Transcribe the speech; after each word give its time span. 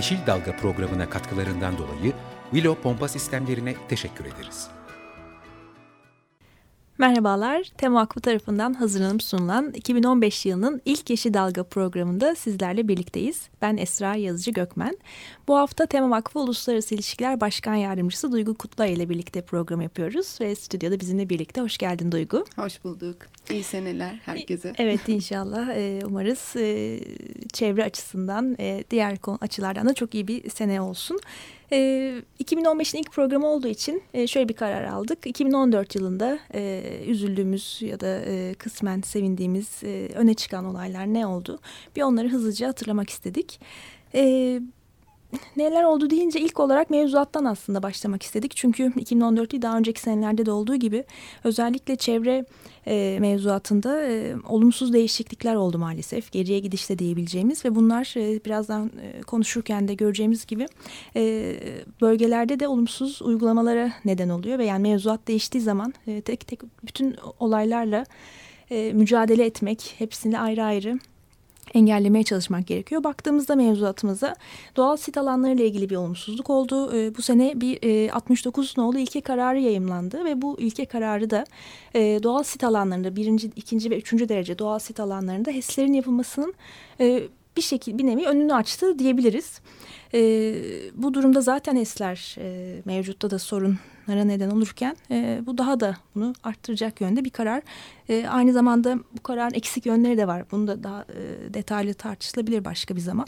Yeşil 0.00 0.26
Dalga 0.26 0.56
programına 0.56 1.10
katkılarından 1.10 1.78
dolayı 1.78 2.12
Willow 2.50 2.82
Pompa 2.82 3.08
Sistemlerine 3.08 3.74
teşekkür 3.88 4.24
ederiz. 4.24 4.79
Merhabalar, 7.00 7.62
Tema 7.78 8.00
Vakfı 8.00 8.20
tarafından 8.20 8.74
hazırlanıp 8.74 9.22
sunulan 9.22 9.72
2015 9.72 10.46
yılının 10.46 10.82
ilk 10.84 11.10
Yeşil 11.10 11.34
Dalga 11.34 11.64
programında 11.64 12.34
sizlerle 12.34 12.88
birlikteyiz. 12.88 13.48
Ben 13.62 13.76
Esra 13.76 14.14
Yazıcı 14.14 14.50
Gökmen. 14.50 14.98
Bu 15.48 15.56
hafta 15.56 15.86
Tema 15.86 16.10
Vakfı 16.10 16.38
Uluslararası 16.38 16.94
İlişkiler 16.94 17.40
Başkan 17.40 17.74
Yardımcısı 17.74 18.32
Duygu 18.32 18.54
Kutlay 18.54 18.92
ile 18.92 19.08
birlikte 19.08 19.42
program 19.42 19.80
yapıyoruz. 19.80 20.38
Ve 20.40 20.54
stüdyoda 20.54 21.00
bizimle 21.00 21.28
birlikte. 21.28 21.60
Hoş 21.60 21.78
geldin 21.78 22.12
Duygu. 22.12 22.44
Hoş 22.56 22.84
bulduk. 22.84 23.16
İyi 23.50 23.62
seneler 23.62 24.20
herkese. 24.24 24.72
Evet 24.78 25.08
inşallah. 25.08 25.68
Ee, 25.68 26.00
umarız 26.04 26.56
e, 26.56 27.00
çevre 27.52 27.84
açısından, 27.84 28.56
e, 28.58 28.84
diğer 28.90 29.16
açılardan 29.40 29.88
da 29.88 29.94
çok 29.94 30.14
iyi 30.14 30.28
bir 30.28 30.50
sene 30.50 30.80
olsun. 30.80 31.20
2015'in 31.70 33.00
ilk 33.00 33.12
programı 33.12 33.46
olduğu 33.46 33.68
için 33.68 34.02
şöyle 34.26 34.48
bir 34.48 34.54
karar 34.54 34.84
aldık. 34.84 35.26
2014 35.26 35.94
yılında 35.94 36.38
üzüldüğümüz 37.06 37.78
ya 37.82 38.00
da 38.00 38.20
kısmen 38.54 39.00
sevindiğimiz 39.00 39.82
öne 40.14 40.34
çıkan 40.34 40.64
olaylar 40.64 41.06
ne 41.06 41.26
oldu? 41.26 41.60
Bir 41.96 42.02
onları 42.02 42.28
hızlıca 42.28 42.68
hatırlamak 42.68 43.10
istedik 43.10 43.60
neler 45.56 45.84
oldu 45.84 46.10
deyince 46.10 46.40
ilk 46.40 46.60
olarak 46.60 46.90
mevzuattan 46.90 47.44
aslında 47.44 47.82
başlamak 47.82 48.22
istedik. 48.22 48.56
Çünkü 48.56 48.82
2014'te 48.84 49.62
daha 49.62 49.78
önceki 49.78 50.00
senelerde 50.00 50.46
de 50.46 50.50
olduğu 50.50 50.76
gibi 50.76 51.04
özellikle 51.44 51.96
çevre 51.96 52.44
e, 52.86 53.18
mevzuatında 53.20 54.02
e, 54.02 54.34
olumsuz 54.48 54.92
değişiklikler 54.92 55.54
oldu 55.54 55.78
maalesef. 55.78 56.32
Geriye 56.32 56.58
gidişte 56.58 56.98
diyebileceğimiz 56.98 57.64
ve 57.64 57.74
bunlar 57.74 58.14
e, 58.16 58.44
birazdan 58.44 58.90
e, 59.02 59.20
konuşurken 59.20 59.88
de 59.88 59.94
göreceğimiz 59.94 60.46
gibi 60.46 60.66
e, 61.16 61.54
bölgelerde 62.00 62.60
de 62.60 62.68
olumsuz 62.68 63.22
uygulamalara 63.22 63.92
neden 64.04 64.28
oluyor. 64.28 64.58
Ve 64.58 64.64
yani 64.64 64.82
mevzuat 64.82 65.28
değiştiği 65.28 65.62
zaman 65.62 65.94
e, 66.06 66.20
tek 66.20 66.46
tek 66.46 66.60
bütün 66.84 67.16
olaylarla 67.38 68.04
e, 68.70 68.92
mücadele 68.92 69.44
etmek, 69.44 69.94
hepsini 69.98 70.38
ayrı 70.38 70.64
ayrı 70.64 70.98
engellemeye 71.74 72.24
çalışmak 72.24 72.66
gerekiyor. 72.66 73.04
Baktığımızda 73.04 73.56
mevzuatımıza 73.56 74.34
doğal 74.76 74.96
sit 74.96 75.16
alanları 75.16 75.52
ile 75.52 75.66
ilgili 75.66 75.90
bir 75.90 75.96
olumsuzluk 75.96 76.50
oldu. 76.50 76.96
E, 76.96 77.16
bu 77.16 77.22
sene 77.22 77.60
bir 77.60 77.78
e, 78.06 78.12
69 78.12 78.78
nolu 78.78 78.98
ilke 78.98 79.20
kararı 79.20 79.60
yayımlandı 79.60 80.24
ve 80.24 80.42
bu 80.42 80.60
ilke 80.60 80.84
kararı 80.84 81.30
da 81.30 81.44
e, 81.94 82.00
doğal 82.22 82.42
sit 82.42 82.64
alanlarında 82.64 83.16
birinci, 83.16 83.50
ikinci 83.56 83.90
ve 83.90 83.98
üçüncü 83.98 84.28
derece 84.28 84.58
doğal 84.58 84.78
sit 84.78 85.00
alanlarında 85.00 85.50
HES'lerin 85.50 85.92
yapılmasının 85.92 86.54
e, 87.00 87.22
bir 87.56 87.62
şekilde 87.62 87.98
bir 87.98 88.06
nevi 88.06 88.26
önünü 88.26 88.54
açtı 88.54 88.98
diyebiliriz. 88.98 89.60
E, 90.14 90.20
bu 90.94 91.14
durumda 91.14 91.40
zaten 91.40 91.76
HES'ler 91.76 92.36
e, 92.38 92.76
mevcutta 92.84 93.30
da 93.30 93.38
sorunlara 94.06 94.24
neden 94.24 94.50
olurken 94.50 94.96
e, 95.10 95.40
bu 95.46 95.58
daha 95.58 95.80
da 95.80 95.96
bunu 96.14 96.32
arttıracak 96.42 97.00
yönde 97.00 97.24
bir 97.24 97.30
karar. 97.30 97.62
E, 98.08 98.26
aynı 98.26 98.52
zamanda 98.52 98.98
bu 99.18 99.22
kararın 99.22 99.54
eksik 99.54 99.86
yönleri 99.86 100.18
de 100.18 100.26
var. 100.26 100.44
Bunu 100.50 100.66
da 100.66 100.82
daha 100.82 101.02
e, 101.02 101.54
detaylı 101.54 101.94
tartışılabilir 101.94 102.64
başka 102.64 102.96
bir 102.96 103.00
zaman. 103.00 103.26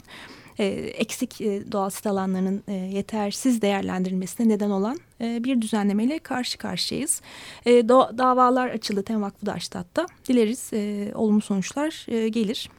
E, 0.59 0.65
eksik 0.97 1.41
e, 1.41 1.71
doğal 1.71 1.89
sit 1.89 2.07
alanlarının 2.07 2.63
e, 2.67 2.73
yetersiz 2.73 3.61
değerlendirilmesine 3.61 4.49
neden 4.49 4.69
olan 4.69 4.97
e, 5.21 5.43
bir 5.43 5.61
düzenlemeyle 5.61 6.19
karşı 6.19 6.57
karşıyayız. 6.57 7.21
E, 7.65 7.89
do, 7.89 8.09
davalar 8.17 8.69
açıldı 8.69 9.03
Tem 9.03 9.21
Vakfı 9.21 9.45
da 9.45 9.53
açtı 9.53 9.77
hatta. 9.77 10.05
Dileriz 10.27 10.73
e, 10.73 11.11
olumlu 11.15 11.41
sonuçlar 11.41 12.05
e, 12.07 12.29
gelir. 12.29 12.69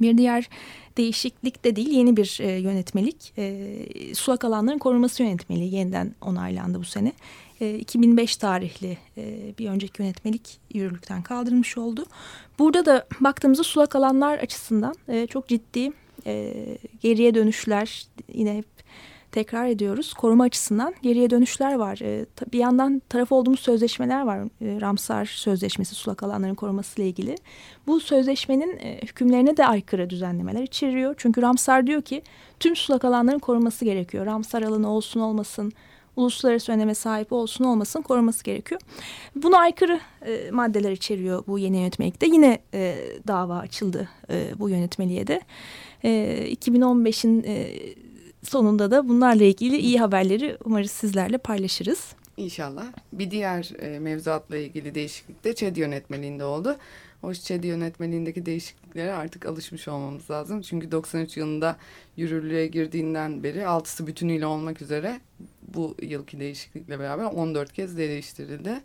Bir 0.00 0.18
diğer 0.18 0.48
değişiklik 0.96 1.64
de 1.64 1.76
değil 1.76 1.90
yeni 1.90 2.16
bir 2.16 2.38
e, 2.40 2.50
yönetmelik. 2.50 3.32
E, 3.38 3.74
sulak 4.14 4.44
alanların 4.44 4.78
korunması 4.78 5.22
yönetmeliği 5.22 5.74
yeniden 5.74 6.14
onaylandı 6.20 6.78
bu 6.78 6.84
sene. 6.84 7.12
E, 7.60 7.78
2005 7.78 8.36
tarihli 8.36 8.98
e, 9.16 9.52
bir 9.58 9.68
önceki 9.68 10.02
yönetmelik 10.02 10.58
yürürlükten 10.74 11.22
kaldırılmış 11.22 11.78
oldu. 11.78 12.06
Burada 12.58 12.86
da 12.86 13.06
baktığımızda 13.20 13.64
sulak 13.64 13.96
alanlar 13.96 14.38
açısından 14.38 14.94
e, 15.08 15.26
çok 15.26 15.48
ciddi 15.48 15.92
e, 16.26 16.54
geriye 17.00 17.34
dönüşler 17.34 18.06
yine 18.34 18.56
hep 18.56 18.66
tekrar 19.32 19.66
ediyoruz. 19.66 20.14
Koruma 20.14 20.44
açısından 20.44 20.94
geriye 21.02 21.30
dönüşler 21.30 21.74
var. 21.74 21.98
E, 22.02 22.26
bir 22.52 22.58
yandan 22.58 23.02
taraf 23.08 23.32
olduğumuz 23.32 23.60
sözleşmeler 23.60 24.22
var. 24.22 24.38
E, 24.38 24.80
Ramsar 24.80 25.24
Sözleşmesi 25.24 25.94
sulak 25.94 26.22
alanların 26.22 26.54
koruması 26.54 27.00
ile 27.00 27.08
ilgili. 27.08 27.36
Bu 27.86 28.00
sözleşmenin 28.00 28.78
e, 28.78 29.00
hükümlerine 29.02 29.56
de 29.56 29.66
aykırı 29.66 30.10
düzenlemeler 30.10 30.62
içeriyor. 30.62 31.14
Çünkü 31.18 31.42
Ramsar 31.42 31.86
diyor 31.86 32.02
ki 32.02 32.22
tüm 32.60 32.76
sulak 32.76 33.04
alanların 33.04 33.38
korunması 33.38 33.84
gerekiyor. 33.84 34.26
Ramsar 34.26 34.62
alanı 34.62 34.90
olsun 34.90 35.20
olmasın, 35.20 35.72
uluslararası 36.16 36.72
öneme 36.72 36.94
sahip 36.94 37.32
olsun 37.32 37.64
olmasın 37.64 38.02
koruması 38.02 38.44
gerekiyor. 38.44 38.80
Buna 39.36 39.58
aykırı 39.58 40.00
e, 40.26 40.50
maddeler 40.50 40.92
içeriyor 40.92 41.44
bu 41.46 41.58
yeni 41.58 41.76
yönetmelikte. 41.76 42.26
Yine 42.26 42.58
e, 42.74 42.96
dava 43.26 43.58
açıldı 43.58 44.08
e, 44.30 44.58
bu 44.58 44.68
yönetmeliğe 44.70 45.26
de. 45.26 45.40
E, 46.04 46.10
2015'in 46.52 47.44
e, 47.46 47.68
sonunda 48.42 48.90
da 48.90 49.08
bunlarla 49.08 49.44
ilgili 49.44 49.76
iyi 49.76 50.00
haberleri 50.00 50.58
umarız 50.64 50.90
sizlerle 50.90 51.38
paylaşırız. 51.38 52.14
İnşallah. 52.36 52.86
Bir 53.12 53.30
diğer 53.30 53.70
e, 53.78 53.98
mevzuatla 53.98 54.56
ilgili 54.56 54.94
değişiklik 54.94 55.44
de 55.44 55.54
ÇED 55.54 55.76
yönetmeliğinde 55.76 56.44
oldu. 56.44 56.76
O 57.22 57.32
ÇED 57.34 57.64
yönetmeliğindeki 57.64 58.46
değişikliklere 58.46 59.12
artık 59.12 59.46
alışmış 59.46 59.88
olmamız 59.88 60.30
lazım. 60.30 60.60
Çünkü 60.60 60.92
93 60.92 61.36
yılında 61.36 61.76
yürürlüğe 62.16 62.66
girdiğinden 62.66 63.42
beri 63.42 63.66
altısı 63.66 64.06
bütünüyle 64.06 64.46
olmak 64.46 64.82
üzere 64.82 65.20
bu 65.74 65.96
yılki 66.02 66.40
değişiklikle 66.40 66.98
beraber 66.98 67.24
14 67.24 67.72
kez 67.72 67.98
değiştirildi. 67.98 68.80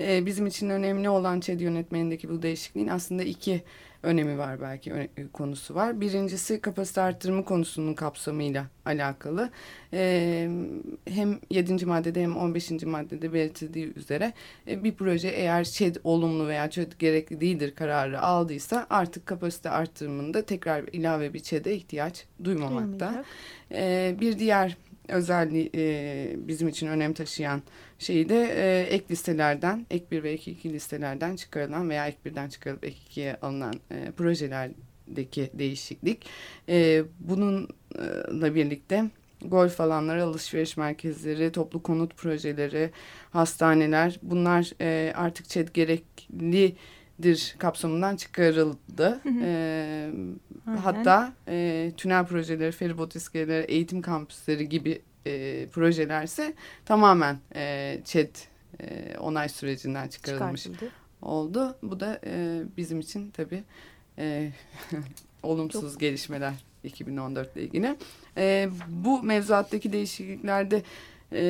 Ee, 0.00 0.26
bizim 0.26 0.46
için 0.46 0.70
önemli 0.70 1.08
olan 1.08 1.40
ÇED 1.40 1.60
yönetmenindeki 1.60 2.28
bu 2.28 2.42
değişikliğin 2.42 2.88
aslında 2.88 3.22
iki 3.22 3.62
önemi 4.02 4.38
var 4.38 4.60
belki 4.60 4.90
e, 4.90 5.08
konusu 5.32 5.74
var. 5.74 6.00
Birincisi 6.00 6.60
kapasite 6.60 7.00
arttırma 7.00 7.44
konusunun 7.44 7.94
kapsamıyla 7.94 8.66
alakalı. 8.86 9.50
Ee, 9.92 10.50
hem 11.08 11.38
7. 11.50 11.86
maddede 11.86 12.22
hem 12.22 12.36
15. 12.36 12.70
maddede 12.70 13.32
belirtildiği 13.32 13.92
üzere 13.96 14.32
e, 14.68 14.84
bir 14.84 14.94
proje 14.94 15.28
eğer 15.28 15.64
ÇED 15.64 15.96
olumlu 16.04 16.48
veya 16.48 16.70
ÇED 16.70 16.92
gerekli 16.98 17.40
değildir 17.40 17.74
kararı 17.74 18.20
aldıysa 18.20 18.86
artık 18.90 19.26
kapasite 19.26 19.70
arttırımında 19.70 20.42
tekrar 20.42 20.84
ilave 20.92 21.34
bir 21.34 21.40
ÇED'e 21.40 21.74
ihtiyaç 21.74 22.24
duymamakta. 22.44 23.24
Bir 24.20 24.38
diğer 24.38 24.76
özelliği 25.08 25.70
e, 25.74 26.36
bizim 26.36 26.68
için 26.68 26.86
önem 26.86 27.12
taşıyan 27.12 27.62
şeyi 27.98 28.28
de 28.28 28.42
e, 28.56 28.94
ek 28.94 29.04
listelerden, 29.10 29.86
ek 29.90 30.04
1 30.10 30.22
ve 30.22 30.30
ek 30.30 30.50
2 30.50 30.72
listelerden 30.72 31.36
çıkarılan 31.36 31.90
veya 31.90 32.08
ek 32.08 32.16
1'den 32.26 32.48
çıkarılıp 32.48 32.84
ek 32.84 32.96
2'ye 33.10 33.36
alınan 33.42 33.74
e, 33.90 34.10
projelerdeki 34.10 35.50
değişiklik. 35.54 36.26
E, 36.68 37.02
bununla 37.20 38.54
birlikte 38.54 39.04
golf 39.44 39.80
alanları, 39.80 40.24
alışveriş 40.24 40.76
merkezleri, 40.76 41.52
toplu 41.52 41.82
konut 41.82 42.16
projeleri, 42.16 42.90
hastaneler 43.30 44.18
bunlar 44.22 44.72
e, 44.80 45.12
artık 45.16 45.48
ÇED 45.48 45.68
gerekli 45.74 46.76
dir 47.22 47.56
kapsamından 47.58 48.16
çıkarıldı. 48.16 49.20
Hı 49.22 49.28
hı. 49.28 49.40
E, 49.42 50.10
hatta 50.82 51.32
e, 51.48 51.92
tünel 51.96 52.26
projeleri, 52.26 52.72
feribot 52.72 53.16
iskeleleri, 53.16 53.64
eğitim 53.64 54.02
kampüsleri 54.02 54.68
gibi 54.68 55.02
e, 55.26 55.66
projelerse 55.66 56.54
tamamen 56.84 57.38
e, 57.54 58.00
ÇED 58.04 58.36
e, 58.80 59.16
onay 59.18 59.48
sürecinden 59.48 60.08
çıkarılmış 60.08 60.62
Çıkartıldı. 60.62 60.90
oldu. 61.22 61.76
Bu 61.82 62.00
da 62.00 62.20
e, 62.26 62.62
bizim 62.76 63.00
için 63.00 63.30
tabii 63.30 63.62
e, 64.18 64.52
olumsuz 65.42 65.92
Çok... 65.92 66.00
gelişmeler 66.00 66.54
2014 66.84 67.56
ile 67.56 67.62
ilgili. 67.62 67.96
E, 68.36 68.68
bu 68.88 69.22
mevzuattaki 69.22 69.92
değişikliklerde 69.92 70.82
e, 71.32 71.40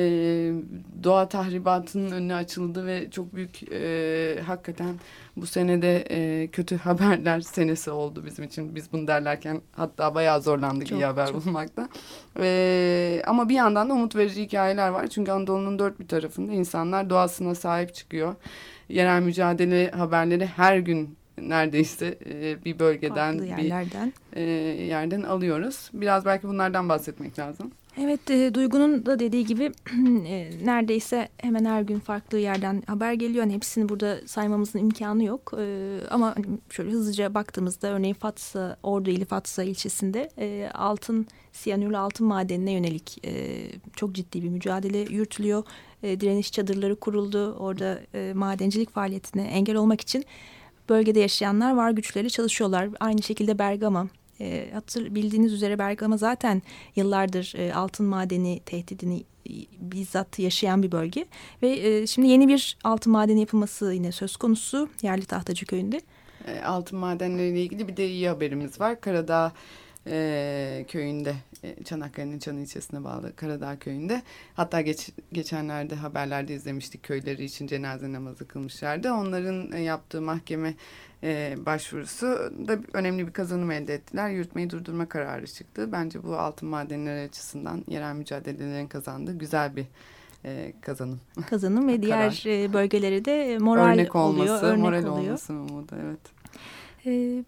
doğa 1.03 1.29
tahribatının 1.29 2.11
önüne 2.11 2.35
açıldı 2.35 2.85
ve 2.85 3.11
çok 3.11 3.35
büyük 3.35 3.71
e, 3.71 4.41
hakikaten 4.45 4.95
bu 5.35 5.45
senede 5.45 6.05
e, 6.09 6.47
kötü 6.47 6.77
haberler 6.83 7.41
senesi 7.41 7.91
oldu 7.91 8.23
bizim 8.25 8.45
için. 8.45 8.75
Biz 8.75 8.93
bunu 8.93 9.07
derlerken 9.07 9.61
hatta 9.71 10.15
bayağı 10.15 10.41
zorlandık 10.41 10.87
Çok, 10.87 10.99
iyi 10.99 11.05
haber 11.05 11.27
çok. 11.27 11.45
bulmakta. 11.45 11.89
E, 12.39 13.21
ama 13.27 13.49
bir 13.49 13.55
yandan 13.55 13.89
da 13.89 13.93
umut 13.93 14.15
verici 14.15 14.43
hikayeler 14.43 14.89
var. 14.89 15.07
Çünkü 15.07 15.31
Anadolu'nun 15.31 15.79
dört 15.79 15.99
bir 15.99 16.07
tarafında 16.07 16.53
insanlar 16.53 17.09
doğasına 17.09 17.55
sahip 17.55 17.95
çıkıyor. 17.95 18.35
Yerel 18.89 19.21
mücadele 19.21 19.91
haberleri 19.91 20.45
her 20.45 20.77
gün 20.77 21.19
neredeyse 21.37 22.17
e, 22.25 22.65
bir 22.65 22.79
bölgeden 22.79 23.37
Farklı 23.37 23.57
bir 23.57 23.73
e, 24.33 24.41
yerden 24.85 25.21
alıyoruz. 25.21 25.89
Biraz 25.93 26.25
belki 26.25 26.47
bunlardan 26.47 26.89
bahsetmek 26.89 27.39
lazım. 27.39 27.71
Evet, 28.01 28.29
e, 28.29 28.53
Duygu'nun 28.53 29.05
da 29.05 29.19
dediği 29.19 29.45
gibi 29.45 29.63
e, 30.27 30.51
neredeyse 30.63 31.29
hemen 31.37 31.65
her 31.65 31.81
gün 31.81 31.99
farklı 31.99 32.37
yerden 32.37 32.83
haber 32.87 33.13
geliyor. 33.13 33.43
Hani 33.43 33.53
hepsini 33.53 33.89
burada 33.89 34.27
saymamızın 34.27 34.79
imkanı 34.79 35.23
yok. 35.23 35.53
E, 35.57 35.97
ama 36.09 36.35
hani 36.35 36.45
şöyle 36.69 36.91
hızlıca 36.91 37.33
baktığımızda 37.33 37.87
örneğin 37.87 38.13
Fatsa, 38.13 38.77
Ordu 38.83 39.09
ili 39.09 39.25
Fatsa 39.25 39.63
ilçesinde 39.63 40.29
e, 40.37 40.69
altın, 40.73 41.27
siyanürlü 41.51 41.97
altın 41.97 42.27
madenine 42.27 42.71
yönelik 42.71 43.25
e, 43.25 43.57
çok 43.95 44.13
ciddi 44.13 44.43
bir 44.43 44.49
mücadele 44.49 44.97
yürütülüyor. 44.97 45.63
E, 46.03 46.19
direniş 46.19 46.51
çadırları 46.51 46.95
kuruldu. 46.95 47.53
Orada 47.53 47.99
e, 48.13 48.33
madencilik 48.33 48.89
faaliyetine 48.89 49.43
engel 49.43 49.75
olmak 49.75 50.01
için 50.01 50.25
bölgede 50.89 51.19
yaşayanlar 51.19 51.75
var 51.75 51.91
güçleri 51.91 52.29
çalışıyorlar. 52.29 52.89
Aynı 52.99 53.21
şekilde 53.21 53.59
Bergama. 53.59 54.07
E, 54.41 54.69
hatır, 54.73 55.15
bildiğiniz 55.15 55.53
üzere 55.53 55.79
Bergama 55.79 56.17
zaten 56.17 56.61
yıllardır 56.95 57.53
e, 57.57 57.73
altın 57.73 58.05
madeni 58.05 58.59
tehdidini 58.65 59.23
bizzat 59.79 60.39
yaşayan 60.39 60.83
bir 60.83 60.91
bölge. 60.91 61.25
Ve 61.61 61.69
e, 61.69 62.07
şimdi 62.07 62.27
yeni 62.27 62.47
bir 62.47 62.77
altın 62.83 63.11
madeni 63.11 63.39
yapılması 63.39 63.93
yine 63.93 64.11
söz 64.11 64.37
konusu 64.37 64.89
Yerli 65.01 65.25
Tahtacı 65.25 65.65
Köyü'nde. 65.65 66.01
E, 66.47 66.61
altın 66.61 66.99
madenleriyle 66.99 67.61
ilgili 67.61 67.87
bir 67.87 67.97
de 67.97 68.09
iyi 68.09 68.29
haberimiz 68.29 68.79
var. 68.79 69.01
Karadağ 69.01 69.51
e, 70.07 70.85
köyünde, 70.87 71.35
e, 71.63 71.83
Çanakkale'nin 71.83 72.39
Çan 72.39 72.57
ilçesine 72.57 73.03
bağlı 73.03 73.35
Karadağ 73.35 73.79
köyünde. 73.79 74.21
Hatta 74.53 74.81
geç, 74.81 75.09
geçenlerde 75.33 75.95
haberlerde 75.95 76.53
izlemiştik 76.53 77.03
köyleri 77.03 77.43
için 77.43 77.67
cenaze 77.67 78.11
namazı 78.11 78.47
kılmışlardı. 78.47 79.13
Onların 79.13 79.71
e, 79.71 79.79
yaptığı 79.79 80.21
mahkeme 80.21 80.73
e, 81.23 81.55
başvurusu 81.65 82.27
da 82.67 82.79
önemli 82.93 83.27
bir 83.27 83.33
kazanım 83.33 83.71
elde 83.71 83.93
ettiler. 83.93 84.29
Yürütmeyi 84.29 84.69
durdurma 84.69 85.09
kararı 85.09 85.47
çıktı. 85.47 85.91
Bence 85.91 86.23
bu 86.23 86.35
altın 86.35 86.69
madenleri 86.69 87.27
açısından 87.27 87.83
yerel 87.87 88.15
mücadelelerin 88.15 88.87
kazandığı 88.87 89.37
güzel 89.37 89.75
bir 89.75 89.85
e, 90.45 90.73
kazanım. 90.81 91.19
Kazanım 91.49 91.87
ve 91.87 92.01
diğer 92.01 92.43
e, 92.45 92.73
bölgelere 92.73 93.25
de 93.25 93.57
moral 93.57 93.93
örnek 93.93 94.15
olması, 94.15 94.41
oluyor. 94.41 94.63
Örnek 94.63 94.83
moral 94.83 95.05
oluyor. 95.05 95.17
olması 95.17 95.53
umudu 95.53 95.95
evet. 96.03 96.19
E, 97.05 97.43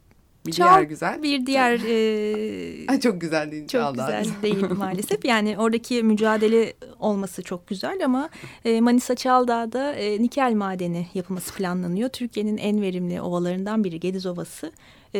Bir 0.45 0.51
Çal- 0.51 0.65
diğer 0.65 0.81
güzel. 0.81 1.23
bir 1.23 1.45
diğer 1.45 1.73
e, 1.73 2.87
Ay, 2.87 2.99
çok 2.99 3.21
güzel 3.21 3.51
değil. 3.51 3.67
Çok 3.67 3.95
güzel 3.95 4.25
değil 4.41 4.65
maalesef. 4.77 5.25
Yani 5.25 5.57
oradaki 5.57 6.03
mücadele 6.03 6.73
olması 6.99 7.43
çok 7.43 7.67
güzel 7.67 8.05
ama 8.05 8.29
e, 8.65 8.81
Manisa 8.81 9.15
Çaldağ'da 9.15 9.93
e, 9.93 10.21
nikel 10.21 10.53
madeni 10.53 11.07
yapılması 11.13 11.53
planlanıyor. 11.53 12.09
Türkiye'nin 12.09 12.57
en 12.57 12.81
verimli 12.81 13.21
ovalarından 13.21 13.83
biri 13.83 13.99
Gediz 13.99 14.25
Ovası. 14.25 14.71
E, 15.15 15.19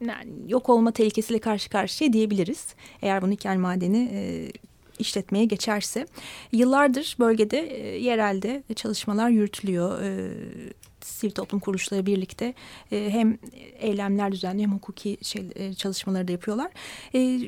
yani 0.00 0.30
yok 0.48 0.68
olma 0.68 0.92
tehlikesiyle 0.92 1.40
karşı 1.40 1.70
karşıya 1.70 2.12
diyebiliriz. 2.12 2.66
Eğer 3.02 3.22
bu 3.22 3.30
nikel 3.30 3.56
madeni 3.56 4.10
e, 4.12 4.52
işletmeye 4.98 5.44
geçerse. 5.44 6.06
Yıllardır 6.52 7.16
bölgede 7.18 7.58
e, 7.60 7.98
yerelde 7.98 8.62
çalışmalar 8.74 9.28
yürütülüyor. 9.30 10.02
E, 10.02 10.30
sivil 11.10 11.32
toplum 11.32 11.60
kuruluşları 11.60 12.06
birlikte 12.06 12.54
e, 12.92 13.10
hem 13.10 13.38
eylemler 13.78 14.32
düzenliyor 14.32 14.68
hem 14.68 14.76
hukuki 14.76 15.18
şey, 15.22 15.42
e, 15.54 15.74
çalışmaları 15.74 16.28
da 16.28 16.32
yapıyorlar. 16.32 16.70
E, 17.14 17.40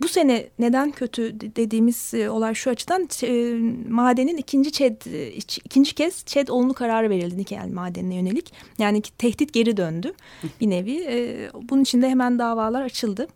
bu 0.00 0.08
sene 0.08 0.48
neden 0.58 0.90
kötü 0.90 1.40
de- 1.40 1.56
dediğimiz 1.56 2.14
e, 2.14 2.30
olay 2.30 2.54
şu 2.54 2.70
açıdan 2.70 3.08
e, 3.22 3.54
madenin 3.90 4.36
ikinci 4.36 4.72
ÇED 4.72 5.02
e, 5.12 5.32
ikinci 5.64 5.94
kez 5.94 6.24
ÇED 6.24 6.48
olumlu 6.48 6.74
kararı 6.74 7.10
verildi 7.10 7.36
nikel 7.36 7.68
madenine 7.72 8.14
yönelik. 8.14 8.52
Yani 8.78 9.02
tehdit 9.02 9.52
geri 9.52 9.76
döndü 9.76 10.12
bir 10.60 10.70
nevi. 10.70 11.04
E, 11.08 11.48
bunun 11.62 11.82
için 11.82 12.02
de 12.02 12.08
hemen 12.08 12.38
davalar 12.38 12.82
açıldı. 12.82 13.26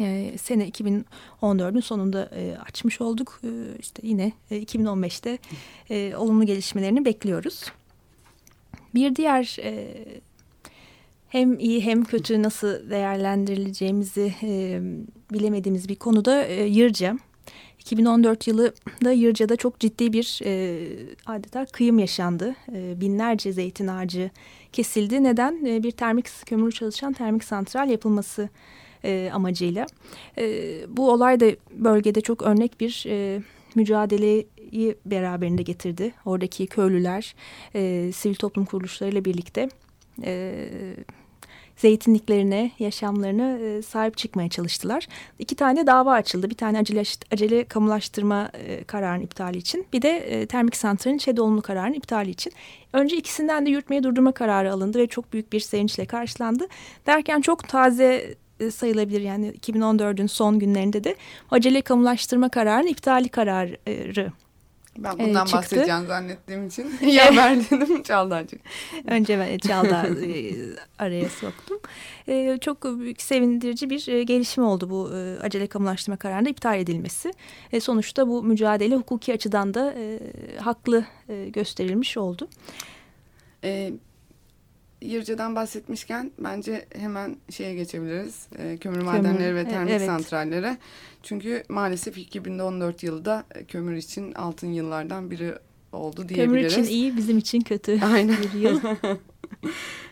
E, 0.00 0.34
sene 0.38 0.68
2014'ün 0.68 1.80
sonunda 1.80 2.30
e, 2.36 2.56
açmış 2.68 3.00
olduk. 3.00 3.40
E, 3.44 3.48
işte 3.80 4.02
yine 4.06 4.32
e, 4.50 4.62
2015'te 4.62 5.38
e, 5.90 6.16
olumlu 6.16 6.46
gelişmelerini 6.46 7.04
bekliyoruz. 7.04 7.64
Bir 8.94 9.16
diğer 9.16 9.56
e, 9.62 9.94
hem 11.28 11.58
iyi 11.58 11.84
hem 11.84 12.04
kötü 12.04 12.42
nasıl 12.42 12.90
değerlendirileceğimizi 12.90 14.34
e, 14.42 14.80
bilemediğimiz 15.32 15.88
bir 15.88 15.96
konuda 15.96 16.44
e, 16.44 16.64
Yırca. 16.64 17.18
2014 17.78 18.46
yılında 18.46 19.12
Yırca'da 19.12 19.56
çok 19.56 19.80
ciddi 19.80 20.12
bir 20.12 20.40
e, 20.44 20.78
adeta 21.26 21.66
kıyım 21.66 21.98
yaşandı. 21.98 22.54
E, 22.72 23.00
binlerce 23.00 23.52
zeytin 23.52 23.86
ağacı 23.86 24.30
kesildi. 24.72 25.24
Neden? 25.24 25.64
E, 25.66 25.82
bir 25.82 25.90
termik 25.90 26.26
kömürü 26.46 26.72
çalışan 26.72 27.12
termik 27.12 27.44
santral 27.44 27.90
yapılması 27.90 28.48
e, 29.04 29.30
amacıyla. 29.32 29.86
E, 30.38 30.46
bu 30.96 31.10
olay 31.10 31.40
da 31.40 31.46
bölgede 31.70 32.20
çok 32.20 32.42
örnek 32.42 32.80
bir 32.80 33.04
e, 33.08 33.42
mücadeleyi 34.74 34.96
beraberinde 35.06 35.62
getirdi. 35.62 36.12
Oradaki 36.24 36.66
köylüler, 36.66 37.34
e, 37.74 38.12
sivil 38.12 38.34
toplum 38.34 38.64
kuruluşlarıyla 38.64 39.24
birlikte 39.24 39.68
e, 40.24 40.68
zeytinliklerine, 41.76 42.70
yaşamlarına 42.78 43.58
e, 43.58 43.82
sahip 43.82 44.16
çıkmaya 44.16 44.48
çalıştılar. 44.48 45.08
İki 45.38 45.56
tane 45.56 45.86
dava 45.86 46.12
açıldı. 46.12 46.50
Bir 46.50 46.56
tane 46.56 46.78
acele, 46.78 47.02
acele 47.32 47.64
kamulaştırma 47.64 48.50
e, 48.54 48.84
kararının 48.84 49.24
iptali 49.24 49.58
için. 49.58 49.86
Bir 49.92 50.02
de 50.02 50.16
e, 50.16 50.46
termik 50.46 50.76
santralin 50.76 51.18
ÇED 51.18 51.38
olumlu 51.38 51.62
kararının 51.62 51.94
iptali 51.94 52.30
için. 52.30 52.52
Önce 52.92 53.16
ikisinden 53.16 53.66
de 53.66 53.70
yürütmeye 53.70 54.02
durdurma 54.02 54.32
kararı 54.32 54.72
alındı 54.72 54.98
ve 54.98 55.06
çok 55.06 55.32
büyük 55.32 55.52
bir 55.52 55.60
sevinçle 55.60 56.06
karşılandı. 56.06 56.66
Derken 57.06 57.40
çok 57.40 57.68
taze 57.68 58.34
e, 58.60 58.70
sayılabilir 58.70 59.20
yani 59.20 59.52
2014'ün 59.52 60.26
son 60.26 60.58
günlerinde 60.58 61.04
de 61.04 61.16
acele 61.50 61.82
kamulaştırma 61.82 62.48
kararının 62.48 62.88
iptali 62.88 63.28
kararı 63.28 64.32
Ben 64.98 65.14
e, 65.14 65.18
bundan 65.18 65.44
çıktı. 65.44 65.58
bahsedeceğim 65.58 66.06
zannettiğim 66.06 66.66
için 66.66 66.92
ya 67.06 67.36
verdim 67.36 68.02
Çağla'cığım. 68.02 68.60
Önce 69.06 69.38
ben 69.38 69.58
Çağla 69.58 70.06
e, 70.06 70.54
araya 70.98 71.28
soktum. 71.28 71.80
E, 72.28 72.58
çok 72.60 72.84
büyük 72.98 73.22
sevindirici 73.22 73.90
bir 73.90 74.08
e, 74.08 74.22
gelişme 74.22 74.64
oldu 74.64 74.90
bu 74.90 75.10
e, 75.14 75.38
acele 75.40 75.66
kamulaştırma 75.66 76.16
kararında 76.16 76.48
iptal 76.48 76.78
edilmesi. 76.78 77.32
E, 77.72 77.80
sonuçta 77.80 78.28
bu 78.28 78.42
mücadele 78.42 78.96
hukuki 78.96 79.34
açıdan 79.34 79.74
da 79.74 79.94
e, 79.98 80.18
haklı 80.60 81.04
e, 81.28 81.48
gösterilmiş 81.48 82.16
oldu. 82.16 82.48
Ee, 83.64 83.92
Yırca'dan 85.04 85.56
bahsetmişken 85.56 86.30
bence 86.38 86.86
hemen 86.96 87.36
şeye 87.50 87.74
geçebiliriz. 87.74 88.46
Ee, 88.58 88.76
kömür 88.76 89.02
madenleri 89.02 89.54
ve 89.54 89.60
e, 89.60 89.68
termik 89.68 89.92
evet. 89.92 90.06
santrallere. 90.06 90.76
Çünkü 91.22 91.62
maalesef 91.68 92.18
2014 92.18 93.02
yılı 93.02 93.24
da 93.24 93.44
kömür 93.68 93.94
için 93.94 94.32
altın 94.32 94.72
yıllardan 94.72 95.30
biri 95.30 95.54
oldu 95.92 96.16
Kömür 96.16 96.28
diyebiliriz. 96.28 96.72
için 96.72 96.84
iyi, 96.84 97.16
bizim 97.16 97.38
için 97.38 97.60
kötü 97.60 98.00
Aynen. 98.14 98.36
bir 98.42 98.58
yıl. 98.58 98.80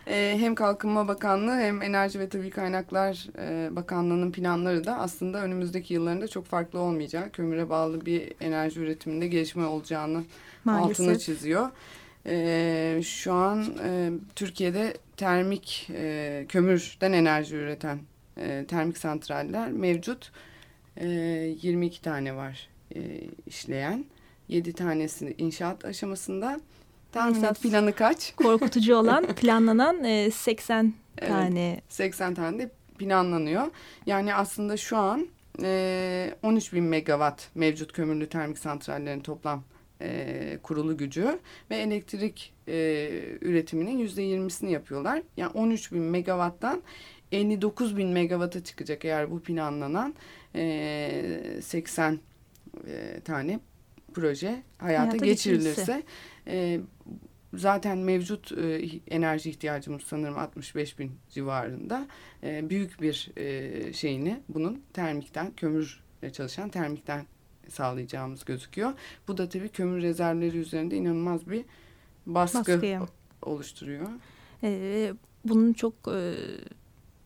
Ee, 0.07 0.35
hem 0.39 0.55
Kalkınma 0.55 1.07
Bakanlığı 1.07 1.55
hem 1.57 1.81
Enerji 1.81 2.19
ve 2.19 2.29
Tabii 2.29 2.49
Kaynaklar 2.49 3.27
e, 3.39 3.75
Bakanlığı'nın 3.75 4.31
planları 4.31 4.85
da 4.85 4.99
aslında 4.99 5.41
önümüzdeki 5.41 5.93
yıllarında 5.93 6.27
çok 6.27 6.45
farklı 6.45 6.79
olmayacak. 6.79 7.33
Kömüre 7.33 7.69
bağlı 7.69 8.05
bir 8.05 8.33
enerji 8.41 8.79
üretiminde 8.79 9.27
gelişme 9.27 9.65
olacağını 9.65 10.23
Maalesef. 10.63 11.21
çiziyor. 11.21 11.69
Ee, 12.27 13.01
şu 13.05 13.33
an 13.33 13.77
e, 13.83 14.09
Türkiye'de 14.35 14.97
termik 15.17 15.89
e, 15.93 16.45
kömürden 16.49 17.13
enerji 17.13 17.55
üreten 17.55 17.99
e, 18.37 18.65
termik 18.67 18.97
santraller 18.97 19.71
mevcut. 19.71 20.31
E, 20.97 21.07
22 21.07 22.01
tane 22.01 22.35
var 22.35 22.67
e, 22.95 22.99
işleyen. 23.47 24.05
7 24.47 24.73
tanesi 24.73 25.35
inşaat 25.37 25.85
aşamasında. 25.85 26.59
Tahmin 27.11 27.35
Esas- 27.43 27.61
planı 27.61 27.93
kaç? 27.93 28.35
Korkutucu 28.35 28.95
olan 28.95 29.25
planlanan 29.27 30.03
e, 30.03 30.31
80 30.31 30.93
Evet. 31.17 31.29
tane 31.29 31.81
80 31.89 32.33
tane 32.33 32.59
de 32.59 32.69
planlanıyor. 32.99 33.67
Yani 34.05 34.35
aslında 34.35 34.77
şu 34.77 34.97
an 34.97 35.27
e, 35.63 36.33
13 36.43 36.73
bin 36.73 36.83
megawatt 36.83 37.47
mevcut 37.55 37.93
kömürlü 37.93 38.29
termik 38.29 38.57
santrallerin 38.57 39.19
toplam 39.19 39.63
e, 40.03 40.59
kurulu 40.63 40.97
gücü 40.97 41.39
ve 41.69 41.75
elektrik 41.75 42.53
e, 42.67 42.73
üretiminin 43.41 43.97
yüzde 43.97 44.21
yirmisini 44.21 44.71
yapıyorlar. 44.71 45.21
Yani 45.37 45.51
13 45.51 45.91
bin 45.91 46.01
megawatttan 46.01 46.83
59 47.31 47.97
bin 47.97 48.09
megawatta 48.09 48.63
çıkacak 48.63 49.05
eğer 49.05 49.31
bu 49.31 49.39
planlanan 49.39 50.15
e, 50.55 51.59
80 51.61 52.19
e, 52.87 53.19
tane 53.25 53.59
proje 54.13 54.63
hayata, 54.77 55.01
Hayata 55.01 55.25
geçirilirse 55.25 56.03
e, 56.47 56.79
zaten 57.53 57.97
mevcut 57.97 58.51
e, 58.51 58.89
enerji 59.07 59.49
ihtiyacımız 59.49 60.03
sanırım 60.03 60.37
65 60.37 60.99
bin 60.99 61.11
civarında 61.29 62.07
e, 62.43 62.69
büyük 62.69 63.01
bir 63.01 63.31
e, 63.37 63.93
şeyini 63.93 64.39
bunun 64.49 64.83
termikten 64.93 65.51
kömürle 65.51 66.33
çalışan 66.33 66.69
termikten 66.69 67.25
sağlayacağımız 67.69 68.45
gözüküyor. 68.45 68.93
Bu 69.27 69.37
da 69.37 69.49
tabii 69.49 69.69
kömür 69.69 70.01
rezervleri 70.01 70.57
üzerinde 70.57 70.95
inanılmaz 70.97 71.49
bir 71.49 71.65
baskı 72.25 72.57
Baskıya. 72.57 73.07
oluşturuyor. 73.41 74.07
Ee, 74.63 75.13
bunun 75.45 75.73
çok 75.73 75.93
e, 76.07 76.33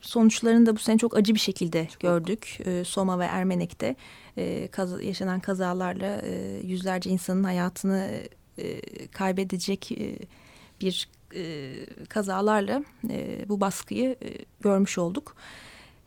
sonuçlarını 0.01 0.65
da 0.65 0.75
bu 0.75 0.79
sene 0.79 0.97
çok 0.97 1.17
acı 1.17 1.33
bir 1.33 1.39
şekilde 1.39 1.87
gördük. 1.99 2.59
E, 2.65 2.83
Soma 2.83 3.19
ve 3.19 3.25
Ermenek'te 3.25 3.95
e, 4.37 4.67
kaz- 4.67 5.03
yaşanan 5.03 5.39
kazalarla 5.39 6.21
e, 6.23 6.61
yüzlerce 6.63 7.09
insanın 7.09 7.43
hayatını 7.43 8.11
e, 8.57 8.81
kaybedecek 9.07 9.91
e, 9.91 10.17
bir 10.81 11.09
e, 11.35 11.73
kazalarla 12.09 12.83
e, 13.09 13.45
bu 13.49 13.61
baskıyı 13.61 14.09
e, 14.23 14.29
görmüş 14.61 14.97
olduk. 14.97 15.35
E, 15.35 15.41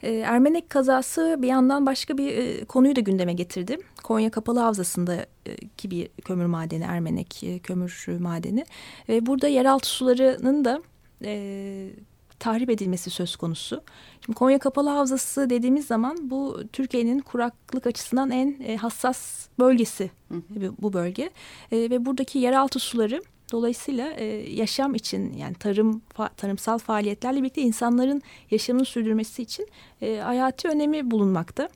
Ermenek 0.08 0.70
kazası 0.70 1.36
bir 1.38 1.48
yandan 1.48 1.86
başka 1.86 2.18
bir 2.18 2.36
e, 2.36 2.64
konuyu 2.64 2.96
da 2.96 3.00
gündeme 3.00 3.32
getirdi. 3.32 3.78
Konya 4.02 4.30
Kapalı 4.30 4.60
Havzası'ndaki 4.60 5.90
bir 5.90 6.08
kömür 6.24 6.46
madeni, 6.46 6.84
Ermenek 6.84 7.44
e, 7.44 7.58
kömür 7.58 8.06
madeni. 8.20 8.64
Ve 9.08 9.26
burada 9.26 9.48
yeraltı 9.48 9.88
sularının 9.88 10.64
da 10.64 10.82
e, 11.24 11.90
tahrip 12.38 12.70
edilmesi 12.70 13.10
söz 13.10 13.36
konusu. 13.36 13.82
Şimdi 14.24 14.38
Konya 14.38 14.58
Kapalı 14.58 14.88
Havzası 14.90 15.50
dediğimiz 15.50 15.86
zaman 15.86 16.30
bu 16.30 16.60
Türkiye'nin 16.72 17.18
kuraklık 17.18 17.86
açısından 17.86 18.30
en 18.30 18.56
e, 18.66 18.76
hassas 18.76 19.48
bölgesi 19.58 20.10
Hı 20.28 20.34
hı. 20.34 20.42
bu- 20.50 20.74
bu 20.82 20.92
bölge. 20.92 21.30
E, 21.72 21.76
ve 21.76 22.06
buradaki 22.06 22.38
yeraltı 22.38 22.78
suları 22.78 23.22
dolayısıyla 23.52 24.12
e, 24.12 24.24
yaşam 24.54 24.94
için 24.94 25.32
yani 25.32 25.54
tarım 25.54 26.02
fa- 26.16 26.34
tarımsal 26.36 26.78
faaliyetlerle 26.78 27.38
birlikte 27.38 27.62
insanların 27.62 28.22
yaşamını 28.50 28.84
sürdürmesi 28.84 29.42
için 29.42 29.68
e, 30.02 30.16
hayati 30.16 30.68
önemi 30.68 31.10
bulunmakta. 31.10 31.68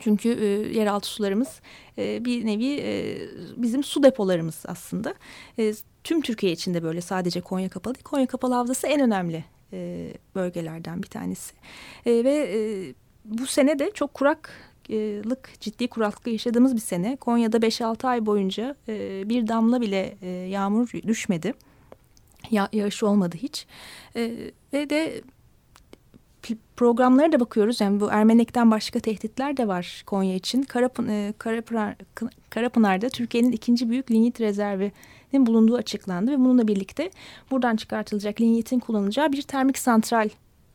Çünkü 0.00 0.28
e, 0.28 0.78
yeraltı 0.78 1.08
sularımız 1.08 1.60
e, 1.98 2.24
bir 2.24 2.46
nevi 2.46 2.80
e, 2.82 3.18
bizim 3.56 3.84
su 3.84 4.02
depolarımız 4.02 4.64
aslında. 4.66 5.14
E, 5.58 5.74
tüm 6.04 6.20
Türkiye 6.20 6.52
için 6.52 6.74
de 6.74 6.82
böyle 6.82 7.00
sadece 7.00 7.40
Konya 7.40 7.68
Kapalı. 7.68 7.94
Konya 7.94 8.26
Kapalı 8.26 8.54
Havzası 8.54 8.86
en 8.86 9.00
önemli 9.00 9.44
e, 9.72 10.12
bölgelerden 10.34 11.02
bir 11.02 11.08
tanesi. 11.08 11.54
E, 12.06 12.24
ve 12.24 12.50
e, 12.54 12.58
bu 13.24 13.46
sene 13.46 13.78
de 13.78 13.90
çok 13.94 14.14
kuraklık, 14.88 15.60
ciddi 15.60 15.88
kuraklık 15.88 16.26
yaşadığımız 16.26 16.74
bir 16.74 16.80
sene. 16.80 17.16
Konya'da 17.16 17.56
5-6 17.56 18.06
ay 18.06 18.26
boyunca 18.26 18.76
e, 18.88 19.28
bir 19.28 19.48
damla 19.48 19.80
bile 19.80 20.16
e, 20.22 20.28
yağmur 20.28 20.90
düşmedi. 21.06 21.54
Ya, 22.50 22.68
yağış 22.72 23.02
olmadı 23.02 23.36
hiç. 23.36 23.66
E, 24.16 24.52
ve 24.72 24.90
de 24.90 25.22
programlara 26.76 27.32
da 27.32 27.40
bakıyoruz. 27.40 27.80
Yani 27.80 28.00
bu 28.00 28.08
Ermenek'ten 28.10 28.70
başka 28.70 29.00
tehditler 29.00 29.56
de 29.56 29.68
var 29.68 30.02
Konya 30.06 30.34
için. 30.34 30.62
Karapınar'da 32.50 33.08
Türkiye'nin 33.08 33.52
ikinci 33.52 33.90
büyük 33.90 34.10
linyit 34.10 34.40
rezervinin 34.40 35.46
bulunduğu 35.46 35.76
açıklandı. 35.76 36.30
Ve 36.30 36.38
bununla 36.38 36.68
birlikte 36.68 37.10
buradan 37.50 37.76
çıkartılacak 37.76 38.40
linyitin 38.40 38.78
kullanılacağı 38.78 39.32
bir 39.32 39.42
termik 39.42 39.78
santral 39.78 40.28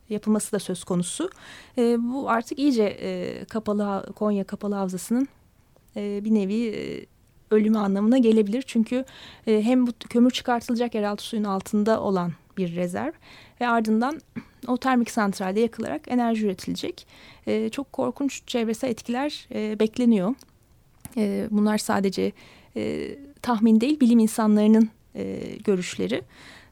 yapılması 0.10 0.52
da 0.52 0.60
söz 0.60 0.84
konusu. 0.84 1.30
E, 1.78 1.98
bu 2.00 2.30
artık 2.30 2.60
iyice 2.60 2.84
e, 2.84 3.46
kapalı 3.46 4.14
Konya 4.16 4.44
Kapalı 4.44 4.76
Havzası'nın 4.76 5.28
e, 5.96 6.26
bir 6.26 6.34
nevi 6.34 6.68
e, 6.68 7.06
ölümü 7.52 7.78
anlamına 7.78 8.18
gelebilir. 8.18 8.64
Çünkü 8.68 9.06
e, 9.48 9.62
hem 9.62 9.88
bu 9.88 9.92
kömür 10.10 10.32
çıkartılacak 10.32 10.96
yeraltı 10.96 11.24
suyun 11.24 11.44
altında 11.44 12.02
olan 12.02 12.32
bir 12.58 12.76
rezerv 12.76 13.12
ve 13.62 13.68
ardından 13.68 14.22
o 14.68 14.78
termik 14.78 15.12
santralde 15.12 15.60
yakılarak 15.60 16.02
enerji 16.08 16.46
üretilecek. 16.46 17.08
E, 17.48 17.70
çok 17.70 17.94
korkunç 17.94 18.42
çevresel 18.48 18.90
etkiler 18.90 19.48
e, 19.54 19.80
bekleniyor. 19.80 20.36
E, 21.18 21.48
bunlar 21.52 21.78
sadece 21.78 22.32
e, 22.76 23.16
tahmin 23.42 23.82
değil 23.82 24.00
bilim 24.00 24.20
insanlarının 24.20 24.90
e, 25.16 25.40
görüşleri. 25.64 26.22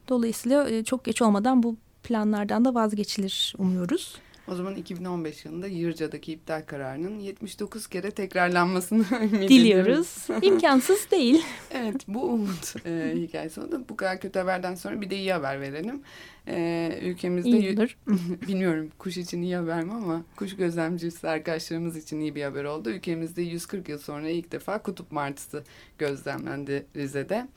Dolayısıyla 0.08 0.70
e, 0.70 0.84
çok 0.84 1.04
geç 1.04 1.22
olmadan 1.22 1.62
bu 1.62 1.76
planlardan 2.02 2.64
da 2.64 2.74
vazgeçilir 2.74 3.54
umuyoruz. 3.58 4.18
O 4.48 4.54
zaman 4.54 4.76
2015 4.76 5.44
yılında 5.44 5.66
Yırca'daki 5.66 6.32
iptal 6.32 6.62
kararının 6.66 7.18
79 7.18 7.86
kere 7.86 8.10
tekrarlanmasını. 8.10 9.04
Diliyoruz. 9.32 10.26
İmkansız 10.42 11.10
değil. 11.10 11.44
Evet 11.74 12.04
bu 12.08 12.22
umut 12.22 12.86
e, 12.86 13.12
hikayesi 13.16 13.60
oldu. 13.60 13.84
Bu 13.88 13.96
kadar 13.96 14.20
kötü 14.20 14.38
haberden 14.38 14.74
sonra 14.74 15.00
bir 15.00 15.10
de 15.10 15.16
iyi 15.16 15.32
haber 15.32 15.60
verelim. 15.60 16.02
E, 16.48 16.98
ülkemizde 17.02 17.48
İyi 17.48 17.76
bilmiyorum 18.48 18.90
kuş 18.98 19.16
için 19.16 19.42
iyi 19.42 19.56
haber 19.56 19.84
mi 19.84 19.92
ama 19.92 20.22
kuş 20.36 20.56
gözlemcisi 20.56 21.28
arkadaşlarımız 21.28 21.96
için 21.96 22.20
iyi 22.20 22.34
bir 22.34 22.42
haber 22.42 22.64
oldu. 22.64 22.90
Ülkemizde 22.90 23.42
140 23.42 23.88
yıl 23.88 23.98
sonra 23.98 24.28
ilk 24.28 24.52
defa 24.52 24.82
kutup 24.82 25.12
martısı 25.12 25.64
gözlemlendi 25.98 26.86
Rize'de. 26.96 27.48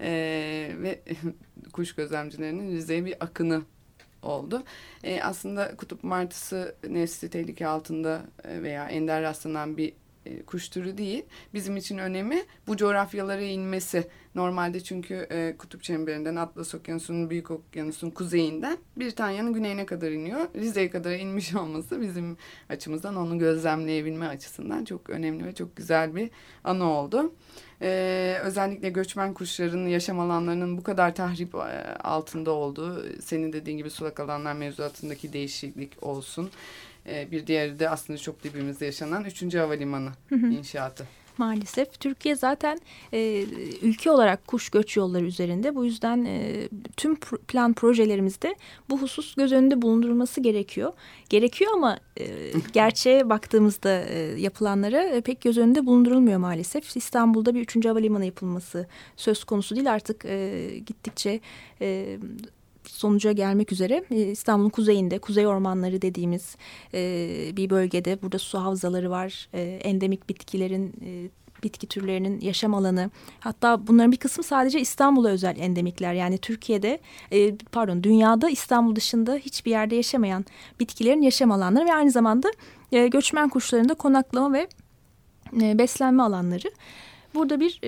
E, 0.00 0.10
ve 0.78 1.00
kuş 1.72 1.94
gözlemcilerinin 1.94 2.76
Rize'ye 2.76 3.04
bir 3.04 3.14
akını 3.20 3.62
oldu. 4.22 4.62
E, 5.04 5.22
aslında 5.22 5.76
kutup 5.76 6.04
martısı 6.04 6.74
nesli 6.88 7.30
tehlike 7.30 7.66
altında 7.66 8.22
e, 8.44 8.62
veya 8.62 8.88
ender 8.88 9.22
rastlanan 9.22 9.76
bir 9.76 9.92
e, 10.28 10.42
kuş 10.42 10.68
türü 10.68 10.98
değil. 10.98 11.24
Bizim 11.54 11.76
için 11.76 11.98
önemi 11.98 12.42
bu 12.66 12.76
coğrafyalara 12.76 13.42
inmesi. 13.42 14.08
Normalde 14.34 14.80
çünkü 14.80 15.14
e, 15.30 15.54
kutup 15.58 15.82
çemberinden 15.82 16.36
Atlas 16.36 16.74
Okyanusu'nun 16.74 17.30
Büyük 17.30 17.50
Okyanus'un 17.50 18.10
kuzeyinden 18.10 18.78
Britanya'nın 18.96 19.52
güneyine 19.52 19.86
kadar 19.86 20.10
iniyor. 20.10 20.40
Rize'ye 20.54 20.90
kadar 20.90 21.12
inmiş 21.12 21.54
olması 21.54 22.00
bizim 22.00 22.36
açımızdan 22.68 23.16
onu 23.16 23.38
gözlemleyebilme 23.38 24.26
açısından 24.26 24.84
çok 24.84 25.10
önemli 25.10 25.44
ve 25.44 25.54
çok 25.54 25.76
güzel 25.76 26.16
bir 26.16 26.30
anı 26.64 26.84
oldu. 26.84 27.34
Ee, 27.82 28.38
özellikle 28.42 28.90
göçmen 28.90 29.34
kuşların 29.34 29.86
yaşam 29.86 30.20
alanlarının 30.20 30.78
bu 30.78 30.82
kadar 30.82 31.14
tahrip 31.14 31.54
e, 31.54 31.58
altında 31.94 32.50
olduğu, 32.50 33.20
senin 33.22 33.52
dediğin 33.52 33.78
gibi 33.78 33.90
sulak 33.90 34.20
alanlar 34.20 34.52
mevzuatındaki 34.52 35.32
değişiklik 35.32 36.02
olsun. 36.02 36.50
Ee, 37.06 37.30
bir 37.30 37.46
diğeri 37.46 37.78
de 37.78 37.90
aslında 37.90 38.18
çok 38.18 38.44
dibimizde 38.44 38.86
yaşanan 38.86 39.24
3. 39.24 39.54
Havalimanı 39.54 40.10
inşaatı. 40.30 41.06
Maalesef 41.38 42.00
Türkiye 42.00 42.36
zaten 42.36 42.78
e, 43.12 43.44
ülke 43.82 44.10
olarak 44.10 44.46
kuş 44.46 44.68
göç 44.70 44.96
yolları 44.96 45.24
üzerinde. 45.24 45.74
Bu 45.74 45.84
yüzden 45.84 46.24
e, 46.24 46.68
tüm 46.96 47.16
plan 47.48 47.72
projelerimizde 47.72 48.54
bu 48.90 49.02
husus 49.02 49.34
göz 49.34 49.52
önünde 49.52 49.82
bulundurulması 49.82 50.40
gerekiyor. 50.40 50.92
Gerekiyor 51.28 51.70
ama 51.74 51.98
e, 52.20 52.26
gerçeğe 52.72 53.30
baktığımızda 53.30 54.04
e, 54.04 54.18
yapılanlara 54.40 55.02
e, 55.02 55.20
pek 55.20 55.40
göz 55.40 55.58
önünde 55.58 55.86
bulundurulmuyor 55.86 56.38
maalesef. 56.38 56.96
İstanbul'da 56.96 57.54
bir 57.54 57.60
üçüncü 57.60 57.88
havalimanı 57.88 58.24
yapılması 58.24 58.86
söz 59.16 59.44
konusu 59.44 59.74
değil 59.76 59.92
artık 59.92 60.24
e, 60.24 60.68
gittikçe 60.86 61.40
e, 61.80 62.18
sonuca 62.90 63.32
gelmek 63.32 63.72
üzere 63.72 64.04
e, 64.10 64.16
İstanbul'un 64.16 64.70
kuzeyinde 64.70 65.18
kuzey 65.18 65.46
ormanları 65.46 66.02
dediğimiz 66.02 66.56
e, 66.94 67.56
bir 67.56 67.70
bölgede 67.70 68.22
burada 68.22 68.38
su 68.38 68.58
havzaları 68.58 69.10
var. 69.10 69.48
E, 69.54 69.62
endemik 69.62 70.28
bitkilerin 70.28 70.94
bitki 71.62 71.86
türlerinin 71.86 72.40
yaşam 72.40 72.74
alanı. 72.74 73.10
Hatta 73.40 73.86
bunların 73.86 74.12
bir 74.12 74.16
kısmı 74.16 74.44
sadece 74.44 74.80
İstanbul'a 74.80 75.28
özel 75.28 75.56
endemikler. 75.58 76.14
Yani 76.14 76.38
Türkiye'de 76.38 77.00
pardon 77.72 78.02
dünyada 78.02 78.50
İstanbul 78.50 78.96
dışında 78.96 79.34
hiçbir 79.34 79.70
yerde 79.70 79.96
yaşamayan 79.96 80.44
bitkilerin 80.80 81.22
yaşam 81.22 81.52
alanları 81.52 81.86
ve 81.86 81.94
aynı 81.94 82.10
zamanda 82.10 82.50
e, 82.92 83.08
göçmen 83.08 83.48
kuşların 83.48 83.88
da 83.88 83.94
konaklama 83.94 84.52
ve 84.52 84.68
beslenme 85.52 86.22
alanları. 86.22 86.70
Burada 87.34 87.60
bir 87.60 87.80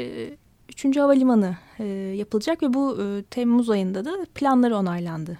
Üçüncü 0.70 1.00
havalimanı 1.00 1.56
e, 1.78 1.84
yapılacak 2.16 2.62
ve 2.62 2.74
bu 2.74 3.02
e, 3.02 3.22
Temmuz 3.22 3.70
ayında 3.70 4.04
da 4.04 4.26
planları 4.34 4.76
onaylandı 4.76 5.38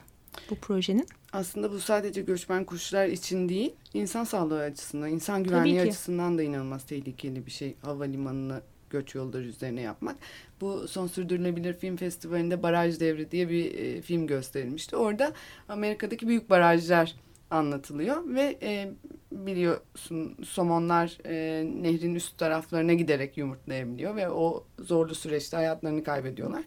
bu 0.50 0.54
projenin. 0.54 1.06
Aslında 1.32 1.72
bu 1.72 1.80
sadece 1.80 2.22
göçmen 2.22 2.64
kuşlar 2.64 3.06
için 3.06 3.48
değil, 3.48 3.72
insan 3.94 4.24
sağlığı 4.24 4.62
açısından, 4.62 5.10
insan 5.10 5.44
güvenliği 5.44 5.80
açısından 5.80 6.38
da 6.38 6.42
inanılmaz 6.42 6.84
tehlikeli 6.86 7.46
bir 7.46 7.50
şey 7.50 7.74
havalimanını 7.82 8.60
göç 8.90 9.14
yolları 9.14 9.44
üzerine 9.44 9.80
yapmak. 9.80 10.16
Bu 10.60 10.88
son 10.88 11.06
sürdürülebilir 11.06 11.74
film 11.74 11.96
festivalinde 11.96 12.62
Baraj 12.62 13.00
Devri 13.00 13.30
diye 13.30 13.48
bir 13.48 13.74
e, 13.74 14.02
film 14.02 14.26
gösterilmişti. 14.26 14.96
Orada 14.96 15.32
Amerika'daki 15.68 16.28
büyük 16.28 16.50
barajlar 16.50 17.14
anlatılıyor 17.50 18.34
ve 18.34 18.58
e, 18.62 18.90
biliyorsun 19.32 20.36
somonlar 20.44 21.18
e, 21.26 21.64
nehrin 21.82 22.14
üst 22.14 22.38
taraflarına 22.38 22.92
giderek 22.92 23.38
yumurtlayabiliyor 23.38 24.16
ve 24.16 24.30
o 24.30 24.64
zorlu 24.78 25.14
süreçte 25.14 25.56
hayatlarını 25.56 26.04
kaybediyorlar. 26.04 26.64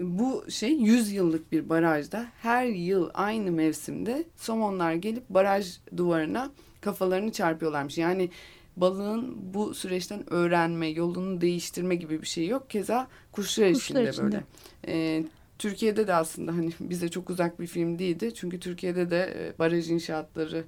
Bu 0.00 0.44
şey 0.50 0.72
100 0.72 1.12
yıllık 1.12 1.52
bir 1.52 1.68
barajda 1.68 2.26
her 2.42 2.66
yıl 2.66 3.10
aynı 3.14 3.52
mevsimde 3.52 4.24
somonlar 4.36 4.92
gelip 4.92 5.28
baraj 5.28 5.76
duvarına 5.96 6.50
kafalarını 6.80 7.32
çarpıyorlarmış. 7.32 7.98
Yani 7.98 8.30
balığın 8.76 9.36
bu 9.54 9.74
süreçten 9.74 10.32
öğrenme, 10.32 10.88
yolunu 10.88 11.40
değiştirme 11.40 11.94
gibi 11.94 12.22
bir 12.22 12.26
şey 12.26 12.46
yok. 12.46 12.70
Keza 12.70 13.08
kuşlar, 13.32 13.72
Kuşlar 13.72 14.00
için 14.02 14.06
de 14.06 14.10
için 14.10 14.24
böyle. 14.24 14.44
E, 14.86 15.24
Türkiye'de 15.62 16.06
de 16.06 16.14
aslında 16.14 16.52
hani 16.52 16.70
bize 16.80 17.08
çok 17.08 17.30
uzak 17.30 17.60
bir 17.60 17.66
film 17.66 17.98
değildi. 17.98 18.34
Çünkü 18.34 18.60
Türkiye'de 18.60 19.10
de 19.10 19.34
e, 19.38 19.58
baraj 19.58 19.90
inşaatları 19.90 20.64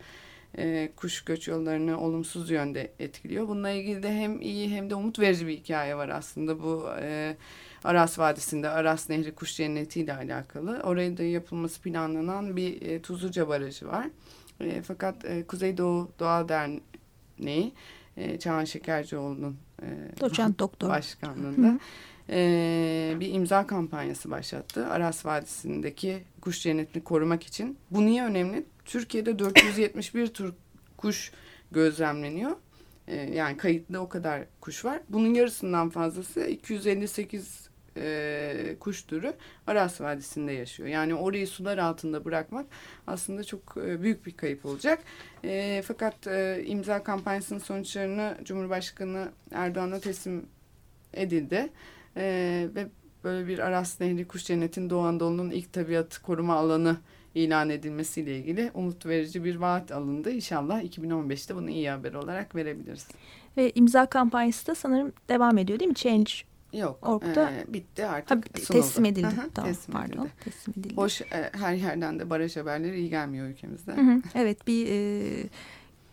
e, 0.59 0.93
kuş 0.97 1.25
göç 1.25 1.49
yollarını 1.49 2.01
olumsuz 2.01 2.51
yönde 2.51 2.93
etkiliyor. 2.99 3.49
Bununla 3.49 3.71
ilgili 3.71 4.03
de 4.03 4.13
hem 4.13 4.41
iyi 4.41 4.71
hem 4.71 4.91
de 4.91 4.95
umut 4.95 5.19
verici 5.19 5.47
bir 5.47 5.57
hikaye 5.57 5.97
var 5.97 6.09
aslında 6.09 6.63
bu 6.63 6.87
e, 7.01 7.37
Aras 7.85 8.19
Vadisi'nde 8.19 8.69
Aras 8.69 9.11
Nehri 9.11 9.35
Kuş 9.35 9.57
Cenneti 9.57 10.01
ile 10.01 10.15
alakalı. 10.15 10.81
Oraya 10.85 11.17
da 11.17 11.23
yapılması 11.23 11.81
planlanan 11.81 12.57
bir 12.57 12.83
e, 12.83 13.03
Tuzluca 13.03 13.49
Barajı 13.49 13.87
var. 13.87 14.07
E, 14.61 14.83
fakat 14.83 15.25
e, 15.25 15.47
Kuzeydoğu 15.47 16.11
Doğa 16.19 16.49
Derneği 16.49 17.73
e, 18.17 18.39
Çağan 18.39 18.65
Şekercioğlu'nun 18.65 19.57
e, 19.83 19.87
Doçent 20.21 20.59
doktor. 20.59 20.89
başkanlığında 20.97 21.69
Hı. 21.69 21.79
E, 22.31 23.17
bir 23.21 23.35
imza 23.35 23.67
kampanyası 23.67 24.31
başlattı. 24.31 24.87
Aras 24.87 25.27
Vadisi'ndeki 25.27 26.23
kuş 26.41 26.63
cennetini 26.63 27.05
korumak 27.05 27.43
için. 27.43 27.79
Bu 27.91 28.07
niye 28.07 28.25
önemli? 28.25 28.65
Türkiye'de 28.85 29.39
471 29.39 30.27
tür 30.27 30.53
kuş 30.97 31.33
gözlemleniyor. 31.73 32.57
E, 33.09 33.17
yani 33.17 33.57
kayıtlı 33.57 33.99
o 34.01 34.09
kadar 34.09 34.45
kuş 34.61 34.85
var. 34.85 35.01
Bunun 35.09 35.35
yarısından 35.35 35.91
fazlası 35.91 36.47
258 36.47 37.69
e, 37.97 38.77
kuş 38.81 39.03
türü 39.03 39.35
Aras 39.67 40.01
Vadisi'nde 40.01 40.53
yaşıyor. 40.53 40.89
Yani 40.89 41.15
orayı 41.15 41.49
sular 41.49 41.79
altında 41.79 42.25
bırakmak 42.25 42.67
aslında 43.07 43.45
çok 43.45 43.77
e, 43.77 44.03
büyük 44.03 44.27
bir 44.27 44.37
kayıp 44.37 44.67
olacak. 44.67 45.03
E, 45.45 45.83
fakat 45.87 46.27
e, 46.27 46.63
imza 46.67 47.03
kampanyasının 47.03 47.59
sonuçlarını 47.59 48.39
Cumhurbaşkanı 48.45 49.29
Erdoğan'a 49.53 50.01
teslim 50.01 50.47
edildi. 51.15 51.69
E, 52.17 52.69
ve 52.75 52.87
böyle 53.25 53.49
bir 53.49 53.59
Aras 53.59 54.01
Nehri 54.01 54.29
Kuş 54.29 54.45
Cenneti'nin 54.45 54.91
Doğu 54.91 55.03
Anadolu'nun 55.03 55.51
ilk 55.51 55.73
tabiat 55.73 56.19
koruma 56.19 56.55
alanı 56.55 56.97
ilan 57.35 57.71
edilmesiyle 57.71 58.39
ilgili 58.39 58.71
umut 58.75 59.07
verici 59.07 59.45
bir 59.45 59.57
vaat 59.57 59.93
alındı. 59.93 60.31
İnşallah 60.31 60.83
2015'te 60.83 61.57
bunu 61.57 61.71
iyi 61.71 61.91
haber 61.91 62.15
olarak 62.15 62.55
verebiliriz. 62.55 63.09
Ve 63.57 63.73
imza 63.75 64.07
kampanyası 64.07 64.67
da 64.67 64.75
sanırım 64.75 65.13
devam 65.29 65.59
ediyor 65.59 65.81
değil 65.81 65.89
mi? 65.89 65.95
Change 65.95 66.33
Yok. 66.73 66.99
Ork'ta- 67.09 67.51
e, 67.51 67.73
bitti 67.73 68.07
artık. 68.07 68.31
ha, 68.31 68.61
sunuldu. 68.61 68.83
teslim 68.83 69.05
edildi. 69.05 69.27
Hı, 69.27 69.51
tamam 69.55 69.71
teslim 69.73 69.93
pardon. 69.95 70.13
edildi. 70.23 70.31
Teslim 70.45 70.75
edildi. 70.79 70.97
Hoş 70.97 71.21
e, 71.21 71.51
her 71.53 71.75
yerden 71.75 72.19
de 72.19 72.31
baraj 72.31 72.57
haberleri 72.57 72.99
iyi 72.99 73.11
gelmiyor 73.11 73.47
ülkemizde. 73.47 73.93
Hı 73.93 74.01
hı, 74.01 74.23
Evet 74.35 74.67
bir 74.67 74.87
e, 74.91 75.45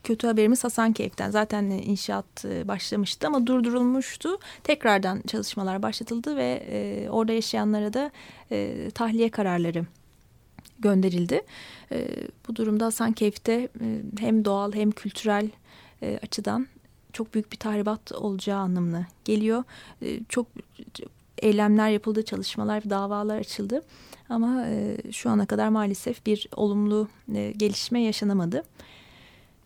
kötü 0.03 0.27
haberimiz 0.27 0.63
Hasankeyf'ten. 0.63 1.31
Zaten 1.31 1.69
e, 1.69 1.77
inşaat 1.77 2.45
e, 2.45 2.67
başlamıştı 2.67 3.27
ama 3.27 3.47
durdurulmuştu. 3.47 4.39
Tekrardan 4.63 5.21
çalışmalar 5.27 5.83
başlatıldı 5.83 6.35
ve 6.35 6.63
e, 6.69 7.09
orada 7.09 7.33
yaşayanlara 7.33 7.93
da 7.93 8.11
tahliye 8.93 9.29
kararları 9.29 9.85
gönderildi. 10.79 11.41
Bu 12.47 12.55
durumda 12.55 12.85
Hasankeyf'te 12.85 13.53
e, 13.53 14.01
hem 14.19 14.45
doğal 14.45 14.73
hem 14.73 14.91
kültürel 14.91 15.49
açıdan 16.23 16.67
çok 17.13 17.33
büyük 17.33 17.51
bir 17.51 17.57
tahribat 17.57 18.11
olacağı 18.11 18.59
anlamına 18.59 19.07
geliyor. 19.25 19.63
Çok 20.29 20.47
eylemler 21.37 21.89
yapıldı, 21.89 22.25
çalışmalar, 22.25 22.89
davalar 22.89 23.37
açıldı. 23.37 23.81
Ama 24.29 24.65
şu 25.11 25.29
ana 25.29 25.45
kadar 25.45 25.69
maalesef 25.69 26.25
bir 26.25 26.47
olumlu 26.55 27.07
gelişme 27.57 28.01
yaşanamadı. 28.01 28.63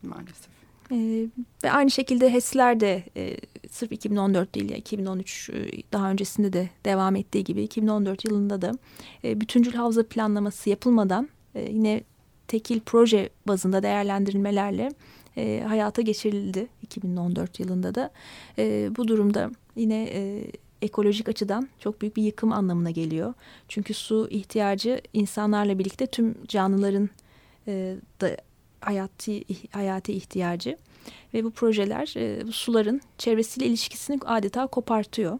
Maalesef. 0.05 0.55
E, 0.91 1.27
ve 1.63 1.71
aynı 1.71 1.91
şekilde 1.91 2.33
HES'ler 2.33 2.79
de 2.79 3.03
e, 3.17 3.37
sırf 3.69 3.91
2014 3.91 4.55
değil 4.55 4.69
ya 4.69 4.77
2013 4.77 5.49
e, 5.49 5.53
daha 5.93 6.11
öncesinde 6.11 6.53
de 6.53 6.69
devam 6.85 7.15
ettiği 7.15 7.43
gibi 7.43 7.63
2014 7.63 8.25
yılında 8.25 8.61
da 8.61 8.71
e, 9.23 9.41
bütüncül 9.41 9.73
havza 9.73 10.07
planlaması 10.07 10.69
yapılmadan 10.69 11.29
e, 11.55 11.71
yine 11.71 12.03
tekil 12.47 12.79
proje 12.79 13.29
bazında 13.47 13.83
değerlendirilmelerle 13.83 14.89
e, 15.37 15.63
hayata 15.67 16.01
geçirildi 16.01 16.67
2014 16.81 17.59
yılında 17.59 17.95
da. 17.95 18.11
E, 18.57 18.89
bu 18.97 19.07
durumda 19.07 19.51
yine 19.75 20.03
e, 20.03 20.51
ekolojik 20.81 21.29
açıdan 21.29 21.69
çok 21.79 22.01
büyük 22.01 22.15
bir 22.15 22.23
yıkım 22.23 22.51
anlamına 22.51 22.91
geliyor. 22.91 23.33
Çünkü 23.67 23.93
su 23.93 24.27
ihtiyacı 24.29 25.01
insanlarla 25.13 25.79
birlikte 25.79 26.07
tüm 26.07 26.35
canlıların 26.47 27.09
e, 27.67 27.95
da 28.21 28.37
hayati 28.85 29.43
hayati 29.71 30.13
ihtiyacı 30.13 30.77
ve 31.33 31.43
bu 31.43 31.51
projeler 31.51 32.13
e, 32.17 32.47
bu 32.47 32.51
suların 32.51 33.01
çevresiyle 33.17 33.67
ilişkisini 33.67 34.19
adeta 34.25 34.67
kopartıyor. 34.67 35.39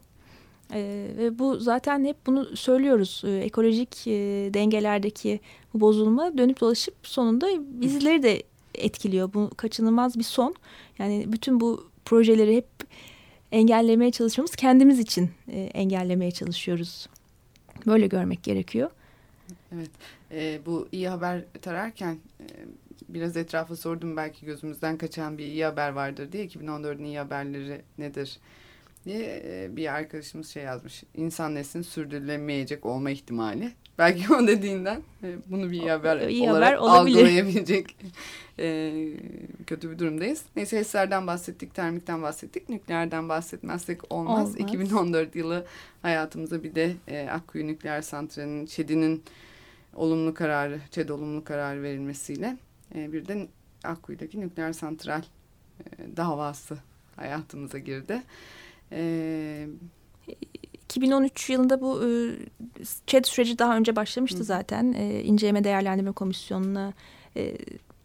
E, 0.74 1.08
ve 1.18 1.40
bu 1.40 1.60
zaten 1.60 2.06
hep 2.06 2.18
bunu 2.26 2.58
söylüyoruz. 2.58 3.22
E, 3.26 3.38
ekolojik 3.38 4.08
e, 4.08 4.14
dengelerdeki 4.54 5.40
bu 5.74 5.82
bozulma 5.82 6.38
dönüp 6.38 6.60
dolaşıp 6.60 6.96
sonunda 7.04 7.48
bizleri 7.82 8.24
de 8.24 8.44
etkiliyor. 8.76 9.34
Bu 9.34 9.50
kaçınılmaz 9.58 10.20
bir 10.20 10.24
son. 10.24 10.56
Yani 11.00 11.26
bütün 11.28 11.60
bu 11.60 11.90
projeleri 12.06 12.56
hep 12.56 12.68
engellemeye 13.52 14.12
çalışmamız 14.12 14.56
kendimiz 14.56 15.00
için 15.00 15.30
e, 15.48 15.60
engellemeye 15.60 16.32
çalışıyoruz. 16.32 17.08
Böyle 17.86 18.08
görmek 18.08 18.44
gerekiyor. 18.44 18.92
Evet. 19.76 19.90
E, 20.32 20.60
bu 20.66 20.88
iyi 20.92 21.10
haber 21.10 21.44
tararken 21.62 22.18
e, 22.40 22.46
biraz 23.10 23.38
etrafa 23.38 23.76
sordum 23.76 24.18
belki 24.18 24.46
gözümüzden 24.46 24.98
kaçan 24.98 25.38
bir 25.38 25.46
iyi 25.46 25.66
haber 25.66 25.90
vardır 25.90 26.32
diye 26.32 26.46
2014'ün 26.46 27.04
iyi 27.04 27.20
haberleri 27.20 27.82
nedir 27.98 28.40
diye 29.06 29.44
e, 29.46 29.76
bir 29.76 29.94
arkadaşımız 29.94 30.50
şey 30.50 30.64
yazmış. 30.64 31.04
İnsan 31.16 31.56
neslinin 31.56 31.84
sürdürülemeyecek 31.84 32.86
olma 32.86 33.10
ihtimali. 33.10 33.72
Belki 33.98 34.34
o 34.34 34.48
dediğinden 34.48 35.02
e, 35.24 35.36
bunu 35.48 35.72
bir 35.72 35.82
iyi 35.82 35.92
haber 35.92 36.28
İyi 36.28 36.52
olarak 36.52 36.68
haber 36.68 36.78
olabilir. 36.78 37.18
algılayabilecek 37.18 37.96
e, 38.60 38.94
kötü 39.68 39.92
bir 39.92 40.00
durumdayız. 40.00 40.42
Neyse 40.56 40.78
HES'lerden 40.78 41.28
bahsettik, 41.28 41.74
termikten 41.74 42.22
bahsettik, 42.22 42.70
nükleerden 42.70 43.30
bahsetmezsek 43.30 44.14
olmaz. 44.14 44.50
Olmaz. 44.50 44.60
2014 44.60 45.36
yılı 45.36 45.66
hayatımıza 46.02 46.64
bir 46.64 46.76
de 46.76 46.96
Akkuyu 47.32 47.68
Nükleer 47.68 48.02
Santrali'nin, 48.02 48.66
ÇED'inin 48.66 49.24
olumlu 49.96 50.34
kararı, 50.34 50.80
ÇED 50.92 51.10
olumlu 51.10 51.44
karar 51.44 51.84
verilmesiyle 51.84 52.58
e, 52.96 53.14
bir 53.14 53.28
de 53.28 53.48
Akkuyu'daki 53.84 54.40
nükleer 54.40 54.74
santral 54.74 55.22
e, 55.80 56.18
davası 56.18 56.78
hayatımıza 57.16 57.78
girdi. 57.78 58.22
E, 58.92 59.68
2013 60.86 61.50
yılında 61.50 61.82
bu 61.82 62.04
e, 62.04 62.10
ÇED 63.08 63.26
süreci 63.26 63.60
daha 63.60 63.78
önce 63.78 63.96
başlamıştı 63.96 64.40
Hı. 64.40 64.44
zaten. 64.44 64.94
E, 64.94 65.24
İnceleme 65.24 65.64
Değerlendirme 65.64 66.12
Komisyonu'na 66.12 66.94
e, 67.38 67.58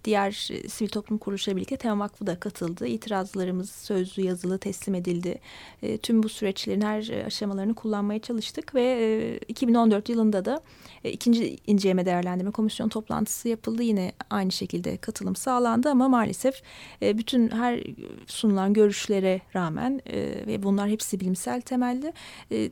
diğer 0.04 0.48
e, 0.50 0.68
sivil 0.68 0.90
toplum 0.90 1.18
kuruluşları 1.18 1.56
birlikte 1.56 1.76
Tema 1.76 2.04
Vakfı 2.04 2.26
da 2.26 2.40
katıldı. 2.40 2.86
İtirazlarımız 2.86 3.70
sözlü 3.70 4.22
yazılı 4.22 4.58
teslim 4.58 4.94
edildi. 4.94 5.40
E, 5.82 5.98
tüm 5.98 6.22
bu 6.22 6.28
süreçlerin 6.28 6.80
her 6.80 7.08
e, 7.08 7.24
aşamalarını 7.24 7.74
kullanmaya 7.74 8.18
çalıştık 8.18 8.74
ve 8.74 8.82
e, 8.82 9.38
2014 9.48 10.08
yılında 10.08 10.44
da 10.44 10.60
e, 11.04 11.10
ikinci 11.10 11.56
inceleme 11.66 12.06
değerlendirme 12.06 12.50
komisyonu 12.50 12.90
toplantısı 12.90 13.48
yapıldı. 13.48 13.82
Yine 13.82 14.12
aynı 14.30 14.52
şekilde 14.52 14.96
katılım 14.96 15.36
sağlandı 15.36 15.88
ama 15.88 16.08
maalesef 16.08 16.62
e, 17.02 17.18
bütün 17.18 17.48
her 17.48 17.80
sunulan 18.26 18.72
görüşlere 18.72 19.40
rağmen 19.54 20.00
e, 20.06 20.46
ve 20.46 20.62
bunlar 20.62 20.88
hepsi 20.88 21.20
bilimsel 21.20 21.60
temelli 21.60 22.12
e, 22.52 22.70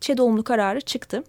ÇED 0.00 0.18
olumlu 0.18 0.44
kararı 0.44 0.80
çıktı. 0.80 1.24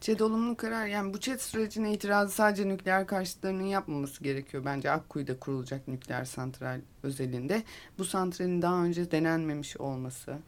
ÇED 0.00 0.20
olumlu 0.20 0.56
karar 0.56 0.86
yani 0.86 1.14
bu 1.14 1.20
ÇED 1.20 1.38
sürecine 1.38 1.92
itirazı 1.92 2.34
sadece 2.34 2.68
nükleer 2.68 3.06
karşıtlarının 3.06 3.64
yapmaması 3.64 4.24
gerekiyor 4.24 4.64
bence 4.64 4.90
Akkuyu'da 4.90 5.38
kurulacak 5.38 5.88
nükleer 5.88 6.24
santral 6.24 6.80
özelinde. 7.02 7.62
Bu 7.98 8.04
santralin 8.04 8.62
daha 8.62 8.84
önce 8.84 9.10
denenmemiş 9.10 9.76
olması, 9.76 10.38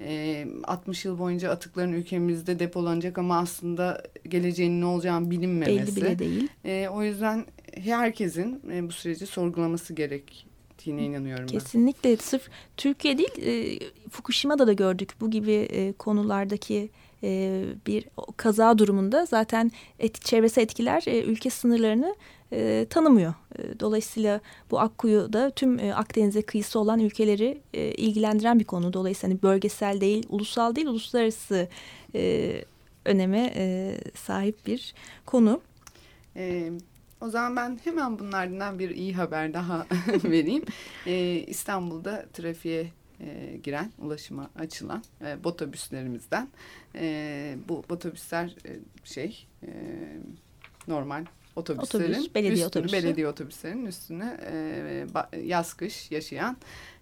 e, 0.00 0.46
60 0.64 1.04
yıl 1.04 1.18
boyunca 1.18 1.50
atıkların 1.50 1.92
ülkemizde 1.92 2.58
depolanacak 2.58 3.18
ama 3.18 3.38
aslında 3.38 4.02
geleceğinin 4.28 4.80
ne 4.80 4.86
olacağını 4.86 5.30
bilinmemesi. 5.30 5.96
Belli 5.96 5.96
bile 5.96 6.18
değil. 6.18 6.48
E, 6.64 6.88
o 6.88 7.02
yüzden 7.02 7.46
herkesin 7.74 8.62
e, 8.72 8.88
bu 8.88 8.92
süreci 8.92 9.26
sorgulaması 9.26 9.94
gerektiğine 9.94 11.02
inanıyorum 11.02 11.46
ben. 11.52 11.58
Kesinlikle 11.58 12.16
sırf 12.16 12.48
Türkiye 12.76 13.18
değil 13.18 13.42
e, 13.42 13.78
Fukushima'da 14.10 14.66
da 14.66 14.72
gördük 14.72 15.10
bu 15.20 15.30
gibi 15.30 15.52
e, 15.52 15.92
konulardaki 15.92 16.90
e, 17.22 17.62
bir 17.86 18.04
kaza 18.36 18.78
durumunda 18.78 19.26
zaten 19.26 19.72
et, 19.98 20.22
çevresel 20.24 20.62
etkiler 20.62 21.02
e, 21.06 21.22
ülke 21.22 21.50
sınırlarını 21.50 22.16
e, 22.52 22.86
tanımıyor. 22.90 23.34
E, 23.58 23.80
dolayısıyla 23.80 24.40
bu 24.70 24.80
Akkuyu 24.80 25.32
da 25.32 25.50
tüm 25.50 25.78
e, 25.78 25.94
Akdeniz'e 25.94 26.42
kıyısı 26.42 26.78
olan 26.78 27.00
ülkeleri 27.00 27.60
e, 27.74 27.92
ilgilendiren 27.92 28.58
bir 28.58 28.64
konu. 28.64 28.92
Dolayısıyla 28.92 29.34
hani 29.34 29.42
bölgesel 29.42 30.00
değil, 30.00 30.26
ulusal 30.28 30.74
değil, 30.76 30.86
uluslararası 30.86 31.68
e, 32.14 32.52
öneme 33.04 33.52
e, 33.56 33.94
sahip 34.14 34.66
bir 34.66 34.94
konu. 35.26 35.60
E, 36.36 36.70
O 37.20 37.28
zaman 37.28 37.56
ben 37.56 37.80
hemen 37.84 38.18
bunlardan 38.18 38.78
bir 38.78 38.90
iyi 38.90 39.14
haber 39.14 39.54
daha 39.54 39.86
vereyim. 40.24 40.64
Ee, 41.06 41.44
İstanbul'da 41.46 42.26
trafiğe 42.32 42.86
e, 43.20 43.56
giren, 43.62 43.92
ulaşıma 43.98 44.50
açılan 44.58 45.04
e, 45.24 45.44
botobüslerimizden. 45.44 46.48
E, 46.94 47.56
bu 47.68 47.84
botobüsler 47.88 48.56
e, 48.66 48.78
şey 49.04 49.46
e, 49.62 49.68
normal 50.88 51.24
otobüslerin 51.56 52.12
Otobüs, 52.12 52.34
belediye 52.34 52.52
üstünü, 52.52 52.66
otobüsü. 52.66 52.92
belediye 52.96 53.28
otobüslerinin 53.28 53.86
üstüne 53.86 54.36
e, 54.52 55.38
yaz 55.42 55.74
kış 55.74 56.10
yaşayan 56.10 56.56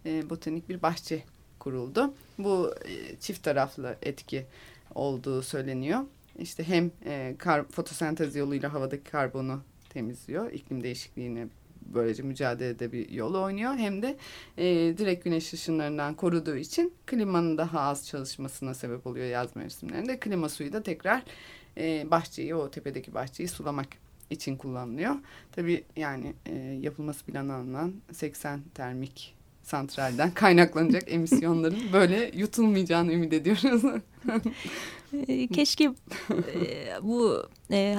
e, 0.07 0.31
botanik 0.31 0.68
bir 0.68 0.83
bahçe 0.83 1.22
kuruldu. 1.59 2.14
Bu 2.38 2.74
e, 2.85 3.16
çift 3.16 3.42
taraflı 3.42 3.96
etki 4.02 4.46
olduğu 4.94 5.42
söyleniyor. 5.42 6.00
İşte 6.38 6.68
hem 6.68 6.90
e, 7.04 7.35
kar, 7.38 7.64
fotosentez 7.64 8.37
yoluyla 8.37 8.72
havadaki 8.72 9.11
karbonu 9.11 9.62
temizliyor, 9.88 10.52
iklim 10.52 10.83
değişikliğine 10.83 11.48
böylece 11.87 12.23
mücadelede 12.23 12.93
bir 12.93 13.11
yol 13.11 13.35
oynuyor. 13.35 13.75
Hem 13.75 14.03
de 14.03 14.17
e, 14.59 14.64
direkt 14.99 15.25
güneş 15.25 15.53
ışınlarından 15.53 16.14
koruduğu 16.14 16.57
için 16.57 16.95
klimanın 17.07 17.59
daha 17.59 17.81
az 17.81 18.07
çalışmasına 18.07 18.75
sebep 18.75 19.07
oluyor 19.07 19.27
yaz 19.27 19.57
mevsimlerinde. 19.57 20.21
Klima 20.21 20.49
suyu 20.49 20.73
da 20.73 20.83
tekrar 20.83 21.23
e, 21.77 22.11
bahçeyi, 22.11 22.55
o 22.55 22.71
tepedeki 22.71 23.14
bahçeyi 23.14 23.49
sulamak 23.49 23.88
için 24.31 24.57
kullanılıyor. 24.57 25.14
Tabii 25.53 25.85
yani 25.97 26.35
e, 26.47 26.55
yapılması 26.57 27.25
planlanan 27.25 27.95
80 28.12 28.61
termik 28.75 29.38
santralden 29.68 30.31
kaynaklanacak 30.31 31.02
emisyonların 31.12 31.92
böyle 31.92 32.31
yutulmayacağını 32.35 33.12
ümit 33.12 33.33
ediyoruz. 33.33 33.83
E, 35.28 35.46
Keşke 35.46 35.85
e, 35.85 35.92
bu 37.02 37.42
e, 37.70 37.96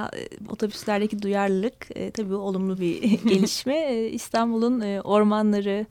otobüslerdeki 0.50 1.22
duyarlılık 1.22 1.88
e, 1.96 2.12
tabii 2.12 2.34
olumlu 2.36 2.80
bir 2.80 3.02
gelişme. 3.30 3.76
E, 3.76 4.10
İstanbul'un 4.10 4.82
e, 4.82 5.02
ormanları, 5.02 5.86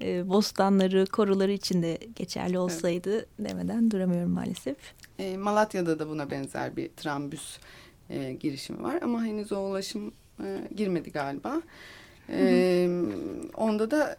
e, 0.00 0.28
bostanları, 0.28 1.06
koruları 1.06 1.52
için 1.52 1.82
de 1.82 1.98
geçerli 2.16 2.58
olsaydı 2.58 3.26
demeden 3.38 3.90
duramıyorum 3.90 4.30
maalesef. 4.30 4.76
E, 5.18 5.36
Malatya'da 5.36 5.98
da 5.98 6.08
buna 6.08 6.30
benzer 6.30 6.76
bir 6.76 6.88
trambüs 6.96 7.58
e, 8.10 8.32
girişimi 8.32 8.82
var 8.82 8.98
ama 9.02 9.24
henüz 9.24 9.52
o 9.52 9.58
ulaşım 9.60 10.12
e, 10.44 10.68
girmedi 10.76 11.12
galiba. 11.12 11.62
E, 12.28 12.88
onda 13.54 13.90
da 13.90 14.16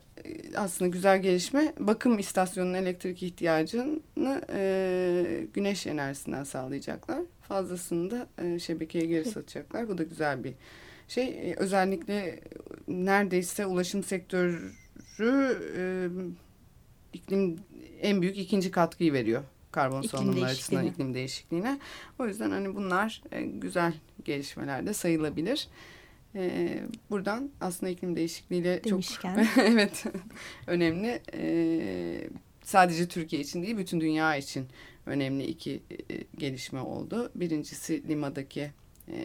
aslında 0.55 0.89
güzel 0.89 1.21
gelişme 1.21 1.73
bakım 1.79 2.19
istasyonunun 2.19 2.73
elektrik 2.73 3.23
ihtiyacını 3.23 4.41
e, 4.53 5.47
güneş 5.53 5.87
enerjisinden 5.87 6.43
sağlayacaklar. 6.43 7.19
Fazlasını 7.41 8.11
da 8.11 8.27
e, 8.43 8.59
şebekeye 8.59 9.05
geri 9.05 9.25
satacaklar. 9.25 9.89
Bu 9.89 9.97
da 9.97 10.03
güzel 10.03 10.43
bir 10.43 10.53
şey. 11.07 11.27
E, 11.27 11.55
özellikle 11.57 12.39
neredeyse 12.87 13.65
ulaşım 13.65 14.03
sektörü 14.03 14.71
e, 15.77 16.07
iklim 17.13 17.59
en 18.01 18.21
büyük 18.21 18.37
ikinci 18.37 18.71
katkıyı 18.71 19.13
veriyor 19.13 19.43
karbon 19.75 20.01
İklim 20.01 20.09
salınımları 20.09 20.45
açısından 20.45 20.85
iklim 20.85 21.13
değişikliğine. 21.13 21.79
O 22.19 22.27
yüzden 22.27 22.51
hani 22.51 22.75
bunlar 22.75 23.21
e, 23.31 23.41
güzel 23.41 23.93
gelişmeler 24.25 24.85
de 24.85 24.93
sayılabilir. 24.93 25.67
E, 26.35 26.79
buradan 27.09 27.49
aslında 27.61 27.89
iklim 27.91 28.15
değişikliğiyle 28.15 28.83
Demişken. 28.83 29.43
çok 29.43 29.57
evet 29.65 30.03
önemli. 30.67 31.21
E, 31.33 32.29
sadece 32.63 33.07
Türkiye 33.07 33.41
için 33.41 33.63
değil 33.63 33.77
bütün 33.77 34.01
dünya 34.01 34.35
için 34.35 34.67
önemli 35.05 35.43
iki 35.45 35.81
e, 36.11 36.23
gelişme 36.37 36.79
oldu. 36.81 37.31
Birincisi 37.35 38.07
Lima'daki 38.07 38.71
e, 39.07 39.15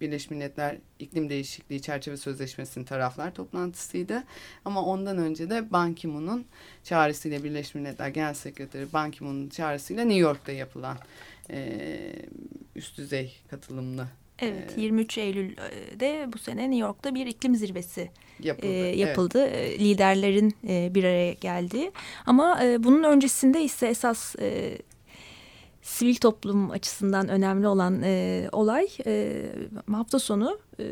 Birleşmiş 0.00 0.30
Milletler 0.30 0.76
İklim 0.98 1.30
Değişikliği 1.30 1.82
Çerçeve 1.82 2.16
Sözleşmesi'nin 2.16 2.84
taraflar 2.84 3.34
toplantısıydı. 3.34 4.24
Ama 4.64 4.84
ondan 4.84 5.18
önce 5.18 5.50
de 5.50 5.72
Ban 5.72 5.94
Ki-moon'un 5.94 6.44
çağrısıyla 6.84 7.44
Birleşmiş 7.44 7.74
Milletler 7.74 8.08
Genel 8.08 8.34
Sekreteri 8.34 8.92
Ban 8.92 9.10
Ki-moon'un 9.10 9.48
çağrısıyla 9.48 10.04
New 10.04 10.20
York'ta 10.20 10.52
yapılan 10.52 10.98
e, 11.50 11.78
üst 12.76 12.98
düzey 12.98 13.36
katılımlı 13.50 14.06
Evet, 14.40 14.54
Evet. 14.68 14.78
23 14.78 15.18
Eylül'de 15.18 16.28
bu 16.32 16.38
sene 16.38 16.62
New 16.70 16.76
York'ta 16.86 17.14
bir 17.14 17.26
iklim 17.26 17.54
zirvesi 17.56 18.10
yapıldı. 18.40 18.66
e, 18.66 18.78
Evet. 18.78 18.96
yapıldı. 18.98 19.44
E, 19.46 19.78
Liderlerin 19.78 20.54
e, 20.68 20.94
bir 20.94 21.04
araya 21.04 21.32
geldiği. 21.32 21.92
Ama 22.26 22.64
e, 22.64 22.82
bunun 22.84 23.02
öncesinde 23.02 23.62
ise 23.62 23.86
esas 23.86 24.36
e, 24.40 24.78
sivil 25.82 26.14
toplum 26.14 26.70
açısından 26.70 27.28
önemli 27.28 27.68
olan 27.68 28.02
e, 28.04 28.48
olay 28.52 28.88
e, 29.06 29.42
hafta 29.92 30.18
sonu 30.18 30.58
e, 30.80 30.84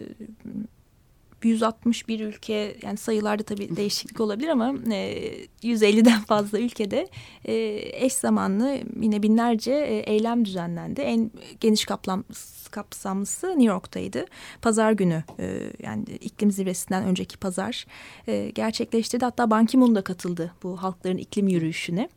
161 1.42 2.20
ülke 2.20 2.76
yani 2.82 2.96
sayılarda 2.96 3.42
tabii 3.42 3.76
değişiklik 3.76 4.20
olabilir 4.20 4.48
ama 4.48 4.74
e, 4.90 5.46
150'den 5.62 6.20
fazla 6.24 6.58
ülkede 6.58 7.08
e, 7.44 7.54
eş 7.92 8.12
zamanlı 8.12 8.78
yine 9.00 9.22
binlerce 9.22 9.72
e, 9.72 9.96
eylem 9.96 10.44
düzenlendi. 10.44 11.00
En 11.00 11.30
geniş 11.60 11.84
kaplam, 11.84 12.24
kapsamlısı 12.70 13.48
New 13.48 13.64
York'taydı. 13.64 14.24
Pazar 14.62 14.92
günü 14.92 15.24
e, 15.38 15.72
yani 15.82 16.04
iklim 16.04 16.50
zirvesinden 16.50 17.04
önceki 17.04 17.38
pazar 17.38 17.86
e, 18.26 18.50
gerçekleştirdi. 18.50 19.24
Hatta 19.24 19.50
Ban 19.50 19.66
Ki-moon 19.66 19.94
da 19.94 20.02
katıldı 20.02 20.52
bu 20.62 20.82
halkların 20.82 21.18
iklim 21.18 21.48
yürüyüşüne. 21.48 22.08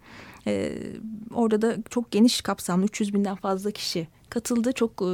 E, 0.47 0.73
orada 1.33 1.61
da 1.61 1.77
çok 1.89 2.11
geniş 2.11 2.41
kapsamlı 2.41 2.85
300 2.85 3.13
binden 3.13 3.35
fazla 3.35 3.71
kişi 3.71 4.07
katıldı. 4.29 4.73
Çok 4.73 5.01
e, 5.01 5.11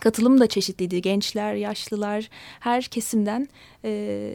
katılım 0.00 0.40
da 0.40 0.46
çeşitliydi. 0.46 1.02
Gençler, 1.02 1.54
yaşlılar, 1.54 2.28
her 2.60 2.84
kesimden 2.84 3.48
e, 3.84 4.32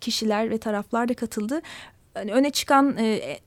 kişiler 0.00 0.50
ve 0.50 0.58
taraflar 0.58 1.08
da 1.08 1.14
katıldı. 1.14 1.60
Hani 2.14 2.32
öne 2.32 2.50
çıkan 2.50 2.96
e, 2.98 3.38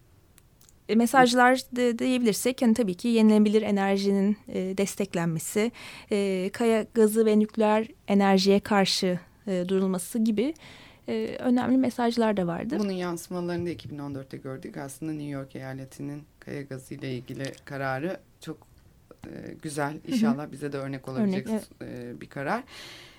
e, 0.90 0.96
mesajlar 0.96 1.62
de, 1.76 2.00
diyebilirsek 2.00 2.62
yani 2.62 2.74
tabii 2.74 2.94
ki 2.94 3.08
yenilenebilir 3.08 3.62
enerjinin 3.62 4.38
e, 4.48 4.78
desteklenmesi, 4.78 5.72
e, 6.12 6.50
kaya 6.54 6.86
gazı 6.94 7.26
ve 7.26 7.40
nükleer 7.40 7.88
enerjiye 8.08 8.60
karşı 8.60 9.20
e, 9.48 9.66
durulması 9.68 10.20
gibi 10.20 10.54
e, 11.08 11.36
önemli 11.40 11.78
mesajlar 11.78 12.38
da 12.38 12.48
vardı. 12.48 12.76
Bunun 12.80 12.92
yansımalarını 12.92 13.66
da 13.66 13.72
2014'te 13.72 14.38
gördük. 14.38 14.78
Aslında 14.78 15.12
New 15.12 15.30
York 15.30 15.56
eyaletinin 15.56 16.24
kaya 16.40 16.62
gazı 16.62 16.94
ile 16.94 17.14
ilgili 17.14 17.44
kararı 17.66 18.20
çok 18.42 18.69
e, 19.26 19.54
güzel. 19.62 19.98
İnşallah 20.08 20.52
bize 20.52 20.72
de 20.72 20.78
örnek 20.78 21.08
olabilecek 21.08 21.48
Örnek, 21.48 21.64
e, 21.82 22.22
bir 22.22 22.30
karar. 22.30 22.64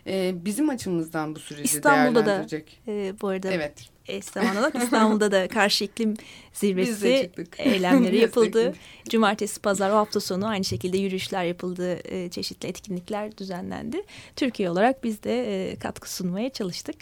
E, 0.06 0.44
bizim 0.44 0.68
açımızdan 0.68 1.34
bu 1.34 1.38
süreci 1.38 1.76
İstanbul'da 1.76 2.20
da 2.20 2.26
değerlendirecek. 2.26 2.82
E, 2.88 3.14
bu 3.20 3.28
arada 3.28 3.52
Evet. 3.52 3.88
eş 4.06 4.24
zamanlı 4.24 4.72
İstanbul'da 4.74 5.32
da 5.32 5.48
karşı 5.58 5.84
iklim 5.84 6.14
zirvesi 6.52 7.30
eylemleri 7.58 8.18
yapıldı. 8.20 8.74
Cumartesi, 9.08 9.60
pazar 9.60 9.90
o 9.90 9.94
hafta 9.94 10.20
sonu 10.20 10.46
aynı 10.46 10.64
şekilde 10.64 10.98
yürüyüşler 10.98 11.44
yapıldı, 11.44 11.98
e, 12.04 12.30
çeşitli 12.30 12.68
etkinlikler 12.68 13.38
düzenlendi. 13.38 14.02
Türkiye 14.36 14.70
olarak 14.70 15.04
biz 15.04 15.22
de 15.22 15.70
e, 15.70 15.76
katkı 15.76 16.12
sunmaya 16.12 16.50
çalıştık. 16.50 16.96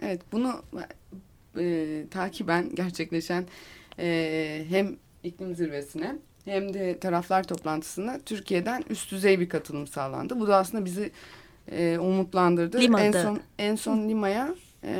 Evet 0.00 0.20
bunu 0.32 0.62
e, 1.58 2.04
takiben 2.10 2.74
gerçekleşen 2.74 3.46
e, 3.98 4.64
hem 4.68 4.96
iklim 5.24 5.54
zirvesine 5.54 6.16
hem 6.44 6.74
de 6.74 6.98
taraflar 6.98 7.44
toplantısına 7.44 8.20
Türkiye'den 8.26 8.84
üst 8.90 9.12
düzey 9.12 9.40
bir 9.40 9.48
katılım 9.48 9.86
sağlandı. 9.86 10.40
Bu 10.40 10.48
da 10.48 10.56
aslında 10.56 10.84
bizi 10.84 11.10
e, 11.72 11.98
umutlandırdı. 11.98 12.80
Lima'da. 12.80 13.04
En 13.04 13.12
son 13.12 13.40
en 13.58 13.74
son 13.74 14.08
Lima'ya 14.08 14.54
e, 14.84 14.94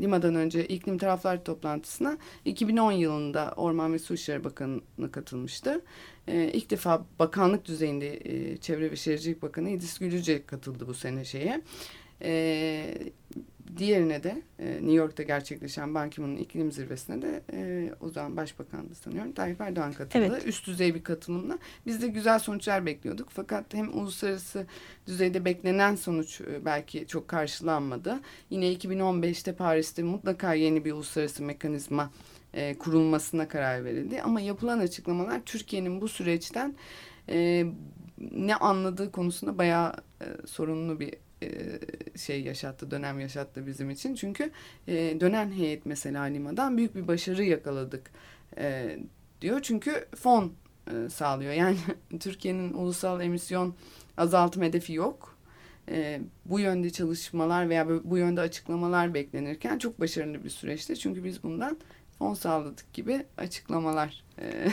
Lima'dan 0.00 0.34
önce 0.34 0.66
iklim 0.66 0.98
taraflar 0.98 1.44
toplantısına 1.44 2.18
2010 2.44 2.92
yılında 2.92 3.52
Orman 3.56 3.92
ve 3.92 3.98
Su 3.98 4.14
İşleri 4.14 4.44
Bakanı 4.44 4.80
katılmıştı. 5.12 5.80
E, 6.28 6.50
ilk 6.52 6.70
defa 6.70 7.04
bakanlık 7.18 7.64
düzeyinde 7.64 8.16
e, 8.16 8.56
Çevre 8.56 8.90
ve 8.90 8.96
Şehircilik 8.96 9.42
Bakanı 9.42 9.70
İdris 9.70 9.98
Gülüce 9.98 10.46
katıldı 10.46 10.86
bu 10.88 10.94
sene 10.94 11.24
şeye. 11.24 11.62
E, 12.22 12.94
diğerine 13.76 14.22
de 14.22 14.42
e, 14.58 14.72
New 14.72 14.92
York'ta 14.92 15.22
gerçekleşen 15.22 15.94
Ban 15.94 16.10
Ki-moon'un 16.10 16.36
iklim 16.36 16.72
zirvesine 16.72 17.22
de 17.22 17.42
e, 17.52 17.90
o 18.00 18.08
zaman 18.08 18.36
Başbakandı 18.36 18.94
sanıyorum 18.94 19.32
Tayyip 19.32 19.60
Erdoğan 19.60 19.92
katıldı. 19.92 20.24
Evet. 20.30 20.46
Üst 20.46 20.66
düzey 20.66 20.94
bir 20.94 21.02
katılımla. 21.02 21.58
Biz 21.86 22.02
de 22.02 22.08
güzel 22.08 22.38
sonuçlar 22.38 22.86
bekliyorduk. 22.86 23.28
Fakat 23.30 23.74
hem 23.74 23.98
uluslararası 23.98 24.66
düzeyde 25.06 25.44
beklenen 25.44 25.94
sonuç 25.94 26.40
e, 26.40 26.64
belki 26.64 27.06
çok 27.06 27.28
karşılanmadı. 27.28 28.20
Yine 28.50 28.72
2015'te 28.72 29.54
Paris'te 29.54 30.02
mutlaka 30.02 30.54
yeni 30.54 30.84
bir 30.84 30.92
uluslararası 30.92 31.42
mekanizma 31.42 32.10
e, 32.54 32.78
kurulmasına 32.78 33.48
karar 33.48 33.84
verildi. 33.84 34.22
Ama 34.22 34.40
yapılan 34.40 34.78
açıklamalar 34.78 35.40
Türkiye'nin 35.46 36.00
bu 36.00 36.08
süreçten 36.08 36.74
e, 37.28 37.66
ne 38.30 38.56
anladığı 38.56 39.12
konusunda 39.12 39.58
bayağı 39.58 39.92
e, 40.20 40.46
sorunlu 40.46 41.00
bir 41.00 41.14
şey 42.16 42.42
yaşattı, 42.42 42.90
dönem 42.90 43.20
yaşattı 43.20 43.66
bizim 43.66 43.90
için. 43.90 44.14
Çünkü 44.14 44.50
dönen 45.20 45.52
heyet 45.52 45.86
mesela 45.86 46.22
Lima'dan 46.22 46.76
büyük 46.76 46.94
bir 46.94 47.08
başarı 47.08 47.44
yakaladık 47.44 48.10
diyor. 49.40 49.60
Çünkü 49.62 50.06
fon 50.16 50.52
sağlıyor. 51.10 51.52
Yani 51.58 51.76
Türkiye'nin 52.20 52.72
ulusal 52.72 53.20
emisyon 53.20 53.74
azaltım 54.16 54.62
hedefi 54.62 54.92
yok. 54.92 55.38
e, 55.90 56.20
bu 56.44 56.60
yönde 56.60 56.90
çalışmalar 56.90 57.68
veya 57.68 57.88
bu 58.04 58.18
yönde 58.18 58.40
açıklamalar 58.40 59.14
beklenirken 59.14 59.78
çok 59.78 60.00
başarılı 60.00 60.44
bir 60.44 60.50
süreçti. 60.50 60.98
Çünkü 60.98 61.24
biz 61.24 61.42
bundan 61.42 61.78
fon 62.18 62.34
sağladık 62.34 62.92
gibi 62.92 63.26
açıklamalar 63.36 64.24
e, 64.40 64.68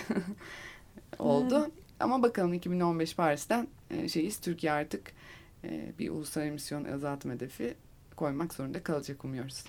oldu. 1.19 1.59
Evet. 1.61 1.71
Ama 1.99 2.23
bakalım 2.23 2.53
2015 2.53 3.15
Paris'ten 3.15 3.67
e, 3.91 4.09
şeyiz 4.09 4.39
Türkiye 4.39 4.71
artık 4.71 5.11
bir 5.99 6.09
ulusal 6.09 6.43
emisyon 6.43 6.85
azaltma 6.85 7.33
hedefi 7.33 7.73
koymak 8.15 8.53
zorunda 8.53 8.83
kalacak 8.83 9.25
umuyoruz. 9.25 9.63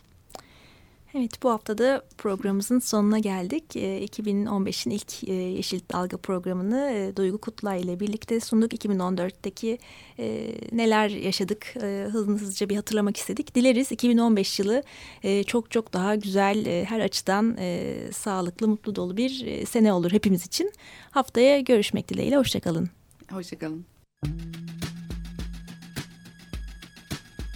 Evet 1.18 1.42
bu 1.42 1.50
haftada 1.50 2.02
programımızın 2.18 2.78
sonuna 2.78 3.18
geldik. 3.18 3.76
E, 3.76 4.04
2015'in 4.04 4.90
ilk 4.90 5.28
e, 5.28 5.32
Yeşil 5.32 5.80
Dalga 5.92 6.16
programını 6.16 6.90
e, 6.94 7.16
Duygu 7.16 7.38
Kutlay 7.38 7.82
ile 7.82 8.00
birlikte 8.00 8.40
sunduk. 8.40 8.72
2014'teki 8.72 9.78
e, 10.18 10.54
neler 10.72 11.08
yaşadık 11.08 11.74
e, 11.82 12.06
hızlıca 12.12 12.68
bir 12.68 12.76
hatırlamak 12.76 13.16
istedik. 13.16 13.54
Dileriz 13.54 13.92
2015 13.92 14.58
yılı 14.58 14.82
e, 15.22 15.44
çok 15.44 15.70
çok 15.70 15.92
daha 15.92 16.14
güzel 16.14 16.66
e, 16.66 16.84
her 16.84 17.00
açıdan 17.00 17.56
e, 17.58 17.96
sağlıklı 18.12 18.68
mutlu 18.68 18.96
dolu 18.96 19.16
bir 19.16 19.46
e, 19.46 19.66
sene 19.66 19.92
olur 19.92 20.12
hepimiz 20.12 20.46
için. 20.46 20.72
Haftaya 21.10 21.60
görüşmek 21.60 22.08
dileğiyle 22.08 22.36
hoşçakalın. 22.36 22.90
Hoşçakalın. 23.30 23.86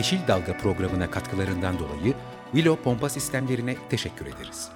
Yeşil 0.00 0.18
Dalga 0.28 0.56
programına 0.56 1.10
katkılarından 1.10 1.78
dolayı 1.78 2.14
Willow 2.52 2.82
Pompa 2.82 3.08
Sistemlerine 3.08 3.76
teşekkür 3.90 4.26
ederiz. 4.26 4.68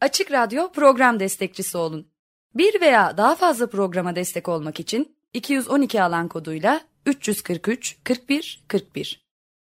Açık 0.00 0.32
Radyo 0.32 0.72
program 0.72 1.20
destekçisi 1.20 1.78
olun. 1.78 2.08
Bir 2.54 2.80
veya 2.80 3.16
daha 3.16 3.34
fazla 3.34 3.66
programa 3.66 4.16
destek 4.16 4.48
olmak 4.48 4.80
için 4.80 5.16
212 5.32 6.02
alan 6.02 6.28
koduyla 6.28 6.80
343 7.06 7.96
41 8.04 8.64
41 8.68 9.23